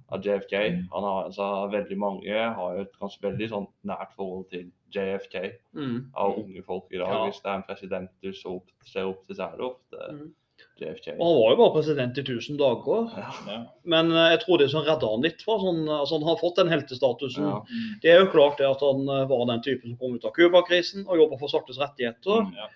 av 0.10 0.24
JFK. 0.26 0.54
Han 0.94 1.04
har, 1.04 1.26
altså, 1.30 1.70
veldig 1.70 1.98
mange 1.98 2.34
har 2.56 2.76
jo 2.76 2.82
et 2.82 3.00
ganske 3.00 3.22
veldig 3.22 3.50
sånn 3.52 3.68
nært 3.86 4.16
forhold 4.18 4.48
til 4.50 4.72
JFK 4.96 5.36
mm, 5.76 6.12
av 6.16 6.40
unge 6.40 6.64
folk 6.66 6.88
i 6.90 6.98
dag. 6.98 7.12
Ja. 7.14 7.26
Hvis 7.28 7.42
det 7.44 7.52
er 7.52 7.56
en 7.60 7.68
president 7.68 8.10
du 8.24 8.32
opp, 8.50 8.72
ser 8.86 9.12
opp 9.12 9.28
til, 9.28 9.36
så 9.36 9.52
er 9.52 9.58
det 9.58 9.68
ofte 9.68 10.12
Mm. 10.16 10.34
JFK. 10.80 11.14
Og 11.18 11.24
han 11.26 11.38
var 11.38 11.54
jo 11.54 11.60
bare 11.60 11.74
president 11.76 12.18
i 12.18 12.24
1000 12.24 12.60
dager. 12.60 13.10
Ja. 13.20 13.60
Men 13.94 14.12
eh, 14.14 14.30
jeg 14.34 14.42
tror 14.44 14.62
det 14.62 14.70
som 14.74 14.86
redda 14.86 15.12
han 15.12 15.26
litt 15.26 15.44
fra 15.46 15.58
sånn 15.62 15.82
altså 15.88 16.20
Han 16.20 16.28
har 16.30 16.40
fått 16.42 16.62
den 16.62 16.72
heltestatusen. 16.74 17.48
Ja. 17.48 17.60
Mm. 17.68 17.94
Det 18.04 18.14
er 18.14 18.24
jo 18.24 18.32
klart 18.34 18.62
det 18.62 18.70
at 18.70 18.84
han 18.86 19.04
eh, 19.06 19.26
var 19.32 19.46
den 19.52 19.64
typen 19.66 19.92
som 19.92 20.00
kom 20.02 20.16
ut 20.18 20.28
av 20.28 20.36
Cuba-krisen 20.38 21.08
og 21.08 21.24
jobba 21.24 21.40
for 21.42 21.52
svartes 21.52 21.82
rettigheter. 21.82 22.48
Ja. 22.58 22.70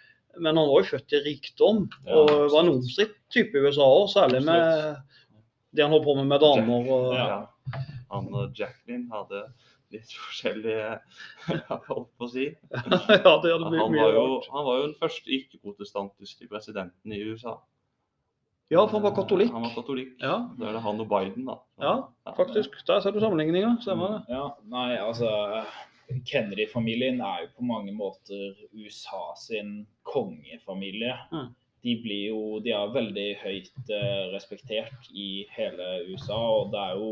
Men 0.43 0.57
han 0.57 0.69
var 0.69 0.81
jo 0.81 0.91
født 0.95 1.13
i 1.13 1.21
rikdom 1.27 1.83
Ja, 2.07 2.17
og 2.17 2.31
var 2.49 2.63
en 2.63 2.73
omstridt 2.73 3.19
type 3.33 3.53
i 3.53 3.67
USA 3.67 3.85
òg, 3.85 4.07
særlig 4.09 4.41
med 4.47 4.95
det 5.73 5.85
han 5.85 5.93
holdt 5.93 6.07
på 6.07 6.15
med 6.17 6.31
med 6.31 6.41
damer. 6.41 6.89
Og. 6.95 7.13
Han 8.13 8.33
og 8.33 8.57
Jacqueline 8.57 9.09
hadde 9.13 9.45
litt 9.93 10.09
forskjellige 10.09 10.89
holdt 11.89 12.09
på 12.17 12.27
å 12.27 12.31
si. 12.31 12.47
ja, 12.73 12.97
det 13.05 13.21
hadde 13.25 13.53
Han 13.53 13.69
blitt 13.69 13.93
mye 13.93 14.07
var 14.07 14.17
jo, 14.17 14.25
han 14.53 14.67
var 14.67 14.79
jo 14.79 14.87
den 14.87 14.97
første 15.01 15.33
ikke-protestantiske 15.37 16.49
presidenten 16.51 17.15
i 17.15 17.21
USA. 17.29 17.59
Ja, 18.73 18.83
for 18.87 18.97
han 18.97 19.05
var 19.05 19.15
katolikk. 19.15 19.53
Han 19.53 19.65
var 19.67 19.73
katolikk. 19.75 20.13
Ja, 20.21 20.35
Da 20.59 20.69
er 20.69 20.77
det 20.77 20.83
han 20.83 21.01
og 21.03 21.09
Biden, 21.09 21.47
da. 21.49 21.57
Ja, 21.81 21.95
faktisk. 22.37 22.79
Der 22.87 23.01
ser 23.03 23.13
du 23.15 23.19
sammenligninga. 23.21 23.75
Stemmer 23.85 24.17
det. 24.17 24.21
Ja, 24.33 24.47
nei, 24.71 24.89
altså 24.97 25.29
Kennedy-familien 26.27 27.21
er 27.21 27.45
jo 27.45 27.51
på 27.57 27.67
mange 27.67 27.93
måter 27.95 28.55
USA 28.73 29.33
sin 29.39 29.85
kongefamilie. 30.03 31.15
Mm. 31.31 31.51
De 31.83 31.95
blir 32.03 32.27
jo 32.31 32.59
De 32.63 32.71
er 32.71 32.93
veldig 32.95 33.29
høyt 33.43 33.91
eh, 33.91 34.25
respektert 34.33 35.09
i 35.11 35.45
hele 35.55 35.87
USA, 36.11 36.39
og 36.39 36.71
det 36.73 36.79
er 36.79 36.99
jo 36.99 37.09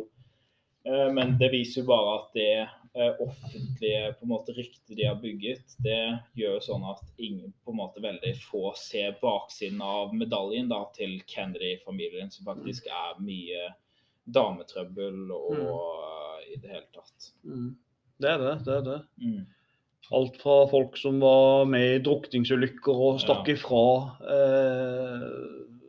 eh, 0.88 1.10
Men 1.14 1.38
det 1.40 1.52
viser 1.52 1.82
jo 1.82 1.90
bare 1.92 2.14
at 2.20 2.30
det 2.38 2.52
offentlige 2.94 4.14
på 4.20 4.26
en 4.26 4.32
måte 4.34 4.54
ryktet 4.56 4.98
de 4.98 5.06
har 5.08 5.20
bygget, 5.22 5.78
det 5.80 6.00
gjør 6.36 6.60
sånn 6.64 6.84
at 6.92 7.04
ingen 7.24 7.54
på 7.64 7.72
en 7.72 7.80
måte 7.80 8.04
veldig 8.04 8.34
få 8.44 8.74
ser 8.76 9.16
baksiden 9.22 9.80
av 9.86 10.12
medaljen 10.16 10.68
da 10.72 10.82
til 10.96 11.22
Kennedy-familien, 11.30 12.32
som 12.34 12.50
faktisk 12.50 12.90
er 12.92 13.22
mye 13.24 13.70
dametrøbbel 14.28 15.32
og 15.32 15.56
mm. 15.56 16.52
i 16.52 16.60
det 16.60 16.76
hele 16.76 16.88
tatt. 16.92 17.32
Mm. 17.48 17.72
Det 18.22 18.30
er 18.30 18.44
det. 18.44 18.54
det 18.68 18.76
er 18.76 18.86
det. 18.86 19.00
Mm. 19.24 19.42
Alt 20.12 20.38
fra 20.42 20.58
folk 20.68 20.98
som 21.00 21.22
var 21.24 21.66
med 21.72 21.88
i 21.96 22.04
drukningsulykker 22.04 23.04
og 23.08 23.22
stakk 23.24 23.48
Ja. 23.48 23.56
ifra 23.56 23.86
eh, 24.36 25.28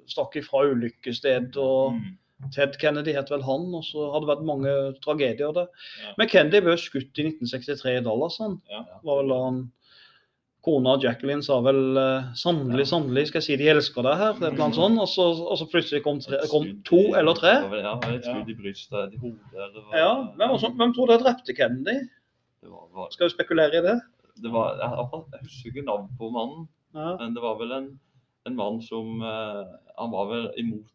stakk 0.06 0.37
ifra 0.38 0.68
ulykkessted. 0.71 1.56
og 1.56 1.99
Mm. 1.99 2.18
Ted 2.50 2.78
Kennedy 2.78 3.12
het 3.14 3.30
vel 3.30 3.42
han, 3.46 3.68
og 3.75 3.84
så 3.84 4.11
har 4.12 4.20
det 4.20 4.28
vært 4.32 4.44
mange 4.44 4.72
tragedier 5.04 5.52
der. 5.54 5.68
Ja. 6.02 6.14
Men 6.18 6.28
Kennedy 6.28 6.61
ble 6.61 6.75
skutt 6.76 7.18
i 7.22 7.28
1963 7.28 7.99
i 8.00 8.02
Dallas. 8.04 8.38
Han. 8.42 8.61
Ja. 8.70 8.82
Var 9.04 9.22
vel 9.22 9.32
han 9.37 9.62
Kona 10.62 10.96
Jacqueline 11.02 11.42
sa 11.42 11.56
vel 11.61 11.96
eh, 11.99 12.28
'sannelig, 12.38 12.84
sannelig 12.87 13.26
skal 13.28 13.40
jeg 13.40 13.46
si 13.49 13.56
de 13.58 13.66
elsker 13.72 14.02
deg 14.06 14.16
her', 14.20 14.37
det 14.38 14.46
er 14.52 14.54
blant 14.56 14.75
Mhm. 14.76 14.78
sånn, 14.78 14.99
og 15.02 15.08
så, 15.11 15.25
og 15.50 15.58
så 15.58 15.66
plutselig 15.66 16.02
kom, 16.04 16.20
tre, 16.20 16.38
kom 16.50 16.68
to 16.87 17.00
eller 17.18 17.34
tre. 17.34 17.54
Ja, 17.82 17.96
det 17.99 18.14
et 18.14 18.25
Ja. 18.26 18.34
skudd 18.34 18.49
i 18.50 18.54
brystet, 18.54 19.12
i 19.14 19.16
hodet. 19.18 19.74
Ja, 19.92 20.22
Hvem, 20.38 20.94
tror 20.94 21.07
dere 21.09 21.18
drepte 21.18 21.52
Kennedy? 21.57 22.07
det 22.62 22.70
var, 22.70 22.87
var, 22.94 23.09
Skal 23.11 23.26
vi 23.28 23.35
spekulere 23.35 23.74
i 23.74 23.83
det? 23.83 24.00
det 24.40 24.52
var, 24.52 24.78
jeg, 24.78 24.90
jeg 25.33 25.40
husker 25.42 25.70
ikke 25.74 25.85
navnet 25.85 26.11
på 26.18 26.31
mannen, 26.31 26.68
Ja. 26.94 27.16
men 27.18 27.35
det 27.35 27.42
var 27.42 27.59
vel 27.59 27.72
en, 27.72 27.98
en 28.46 28.55
mann 28.57 28.81
som 28.83 29.20
eh, 29.20 29.64
Han 29.98 30.11
var 30.12 30.26
vel 30.31 30.50
imot 30.59 30.87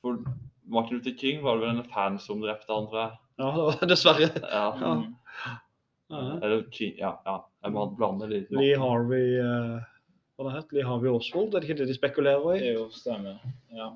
For 0.00 0.18
Martin 0.70 0.98
Luther 0.98 1.16
King 1.18 1.42
var 1.44 1.58
det 1.58 1.66
vel 1.66 1.78
en 1.80 1.88
fan 1.92 2.18
som 2.22 2.40
drepte 2.42 2.72
han, 2.72 2.86
tror 2.90 3.00
jeg. 3.02 3.16
ja, 3.42 3.50
det 3.56 3.64
var 3.68 3.90
dessverre. 3.94 4.30
Ja. 4.44 4.66
Ja. 4.80 4.92
Mm. 6.10 6.42
Eller 6.42 6.62
King, 6.74 6.94
ja, 6.98 7.12
ja. 7.24 7.36
Jeg 7.62 7.74
må 7.74 7.84
blande 7.94 8.26
litt. 8.30 8.48
Lee 8.56 8.78
Harvey 8.80 9.36
uh, 9.38 9.76
Hva 10.34 10.46
det 10.48 10.54
het 10.56 10.72
Lee 10.74 10.86
Harvey 10.88 11.12
Oswald, 11.12 11.54
er 11.54 11.62
det 11.62 11.68
ikke 11.68 11.76
det 11.82 11.90
de 11.92 11.94
spekulerer 11.98 12.48
i? 12.56 12.62
Det 12.62 12.70
er 12.72 12.78
jo 12.80 12.88
stemmer. 12.94 13.36
Ja, 13.76 13.92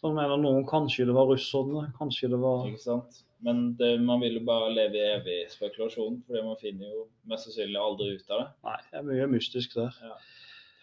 Så 0.00 0.10
mener 0.16 0.40
noen 0.40 0.66
kanskje 0.68 1.06
det 1.06 1.14
var 1.14 1.28
russerne, 1.30 1.84
kanskje 2.00 2.32
det 2.32 2.40
var 2.42 2.66
ikke 2.66 2.82
sant. 2.82 3.22
Men 3.46 3.74
det, 3.78 3.92
man 4.00 4.22
vil 4.24 4.38
jo 4.40 4.42
bare 4.48 4.72
leve 4.72 4.96
i 4.98 5.06
evig 5.18 5.36
spekulasjon, 5.52 6.22
fordi 6.26 6.42
man 6.42 6.56
finner 6.58 6.88
jo 6.88 7.04
mest 7.30 7.46
sannsynlig 7.46 7.78
aldri 7.78 8.14
ut 8.16 8.30
av 8.32 8.40
det. 8.40 8.46
Nei, 8.66 8.76
det 8.90 8.98
er 8.98 9.06
mye 9.12 9.26
mystisk 9.36 9.76
der. 9.76 9.98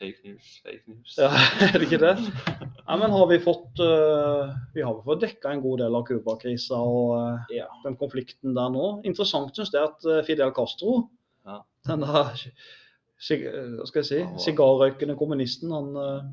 Fake 0.04 0.20
news, 0.28 0.48
fake 0.66 0.84
news. 0.92 1.14
Ja, 1.16 1.30
er 1.64 1.78
det 1.80 1.86
ikke 1.88 2.00
det? 2.02 2.14
Nei, 2.84 2.98
men 3.00 3.14
har 3.16 3.28
vi 3.30 3.38
fått 3.40 3.80
uh, 3.80 4.52
Vi 4.76 4.84
har 4.84 4.98
fått 5.06 5.22
dekka 5.24 5.54
en 5.56 5.62
god 5.64 5.80
del 5.80 5.96
av 5.96 6.04
Cuba-krisa 6.10 6.76
og 6.76 7.14
uh, 7.16 7.54
Ja. 7.56 7.70
den 7.86 7.96
konflikten 8.02 8.52
der 8.58 8.74
nå. 8.74 8.90
Interessant 9.08 9.56
syns 9.56 9.72
jeg 9.72 9.86
at 9.88 10.04
eh, 10.12 10.20
Fidel 10.28 10.52
Castro, 10.58 11.06
Ja. 11.48 11.62
den 11.88 12.04
der 12.04 12.36
sig- 13.24 13.48
hva 13.48 13.88
skal 13.88 14.04
jeg 14.04 14.10
si, 14.12 14.20
sigarrøykende 14.50 15.16
kommunisten, 15.16 15.72
han 15.72 15.94
uh, 15.96 16.28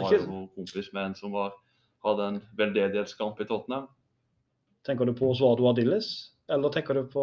Han 0.00 0.08
var 0.08 0.18
jo 0.18 0.42
kompis 0.56 0.90
med 0.96 1.04
en 1.12 1.14
som 1.14 1.30
var, 1.36 1.52
hadde 2.02 2.26
en 2.32 2.42
veldedighetskamp 2.58 3.38
i 3.38 3.46
Tottenham. 3.46 3.86
Tenker 4.82 5.06
du 5.06 5.12
på 5.14 5.28
Osvaldo 5.30 5.68
Adilles? 5.70 6.08
Eller 6.50 6.72
tenker 6.74 6.98
du 6.98 7.04
på 7.12 7.22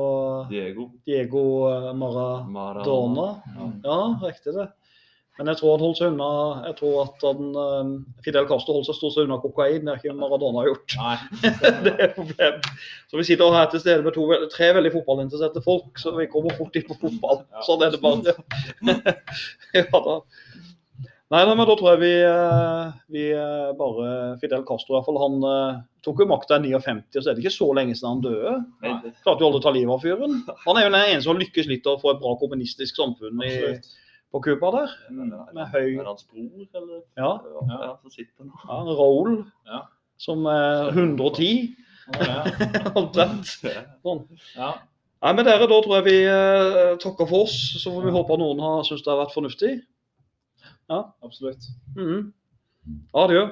Diego 0.50 0.86
Diego 1.06 1.42
Maradona? 1.92 2.46
Maradona? 2.48 3.26
Maradona. 3.44 3.82
Ja, 3.84 3.98
riktig 4.24 4.54
det. 4.56 4.70
Men 5.39 5.54
jeg 5.54 5.62
tror 5.62 5.71
han 5.71 5.84
holdt 5.86 5.99
seg 6.02 6.10
unna 6.12 6.30
Jeg 6.67 6.75
tror 6.82 6.95
at 7.06 7.21
han, 7.23 7.52
eh, 7.63 7.91
Fidel 8.25 8.47
Castro 8.49 8.75
holdt 8.75 8.89
seg 8.89 8.97
stort 8.97 9.15
sett 9.15 9.23
unna 9.23 9.38
kokain. 9.39 9.86
Det 9.86 9.93
har 9.93 10.02
ikke 10.02 10.17
Maradona 10.19 10.65
gjort. 10.67 10.95
Nei. 10.99 11.15
det 11.86 11.93
er 11.93 12.06
et 12.10 12.17
problem. 12.17 12.58
Så 13.08 13.21
vi 13.21 13.28
sitter 13.30 13.56
her 13.56 13.69
til 13.71 13.84
stede 13.86 14.04
med 14.04 14.17
to, 14.17 14.25
tre 14.52 14.73
veldig 14.75 14.91
fotballinteresserte 14.97 15.63
folk, 15.63 15.93
så 16.02 16.12
vi 16.17 16.28
kommer 16.32 16.58
fort 16.60 16.75
inn 16.75 16.88
på 16.89 16.97
fotball. 16.99 17.45
Sånn 17.69 17.86
er 17.88 17.95
det 17.95 18.02
bare. 18.04 18.36
ja 19.80 19.86
da. 19.93 20.17
Nei, 21.30 21.43
nei, 21.45 21.54
men 21.54 21.67
da 21.69 21.78
tror 21.78 21.93
jeg 21.93 22.02
vi, 22.02 22.12
eh, 22.25 22.99
vi 23.15 23.23
eh, 23.38 23.71
bare 23.80 24.10
Fidel 24.41 24.65
Castro, 24.67 24.95
i 24.95 24.97
hvert 24.97 25.08
fall, 25.08 25.21
han 25.23 25.88
tok 26.04 26.19
jo 26.23 26.28
makta 26.34 26.58
i 26.58 26.73
59, 26.73 26.99
og 27.13 27.21
så 27.21 27.32
er 27.32 27.38
det 27.38 27.45
ikke 27.45 27.54
så 27.54 27.69
lenge 27.78 27.95
siden 27.95 28.12
han 28.12 28.25
døde. 28.25 28.58
Nei. 28.84 29.13
Klarte 29.23 29.45
jo 29.45 29.54
aldri 29.54 29.62
å 29.62 29.65
ta 29.69 29.75
livet 29.78 29.95
av 29.95 30.04
fyren. 30.04 30.38
Han 30.65 30.82
er 30.82 30.88
jo 30.89 30.91
den 30.91 30.99
eneste 31.06 31.30
som 31.30 31.36
har 31.38 31.41
lykkes 31.45 31.71
litt 31.71 31.88
å 31.88 31.95
få 32.02 32.15
et 32.15 32.23
bra 32.25 32.36
kommunistisk 32.41 32.99
samfunn 32.99 33.45
i, 33.45 33.56
Absolutt. 33.56 33.91
På 34.32 34.39
Cuba 34.46 34.70
der. 34.76 34.92
Mm. 35.10 35.30
Med 35.56 35.65
høy 35.74 35.96
Er 35.96 36.04
det 36.04 36.08
hans 36.08 36.24
bror, 36.30 36.68
eller? 36.82 37.02
Ja, 37.18 37.32
Ja, 37.70 37.80
ja 37.86 37.94
som 38.02 38.12
sitter 38.13 38.46
nå. 38.46 38.54
ja 38.68 38.80
Raoul, 39.00 39.46
Ja. 39.68 39.80
som 40.18 40.46
er 40.46 40.92
110, 40.92 41.76
Ja. 42.13 42.44
omtrent. 43.00 43.46
Sånn. 44.04 44.24
ja. 44.56 44.74
Nei, 45.22 45.34
men 45.36 45.46
dere, 45.46 45.68
da 45.68 45.80
tror 45.84 45.96
jeg 46.00 46.06
vi 46.06 46.18
eh, 46.32 46.94
takker 47.04 47.28
for 47.28 47.44
oss. 47.44 47.56
Så 47.84 47.92
får 47.92 48.06
vi 48.08 48.12
håpe 48.15 48.38
noen 48.39 48.60
har 48.63 48.84
syntes 48.88 49.04
det 49.04 49.12
har 49.12 49.20
vært 49.26 49.34
fornuftig. 49.36 49.74
Ja. 50.89 51.02
Absolutt. 51.22 51.65
Mhm. 51.98 52.32
Adjø. 53.13 53.44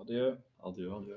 Adjø. 0.00 0.32
Adjø, 0.66 0.88
adjø. 0.98 1.16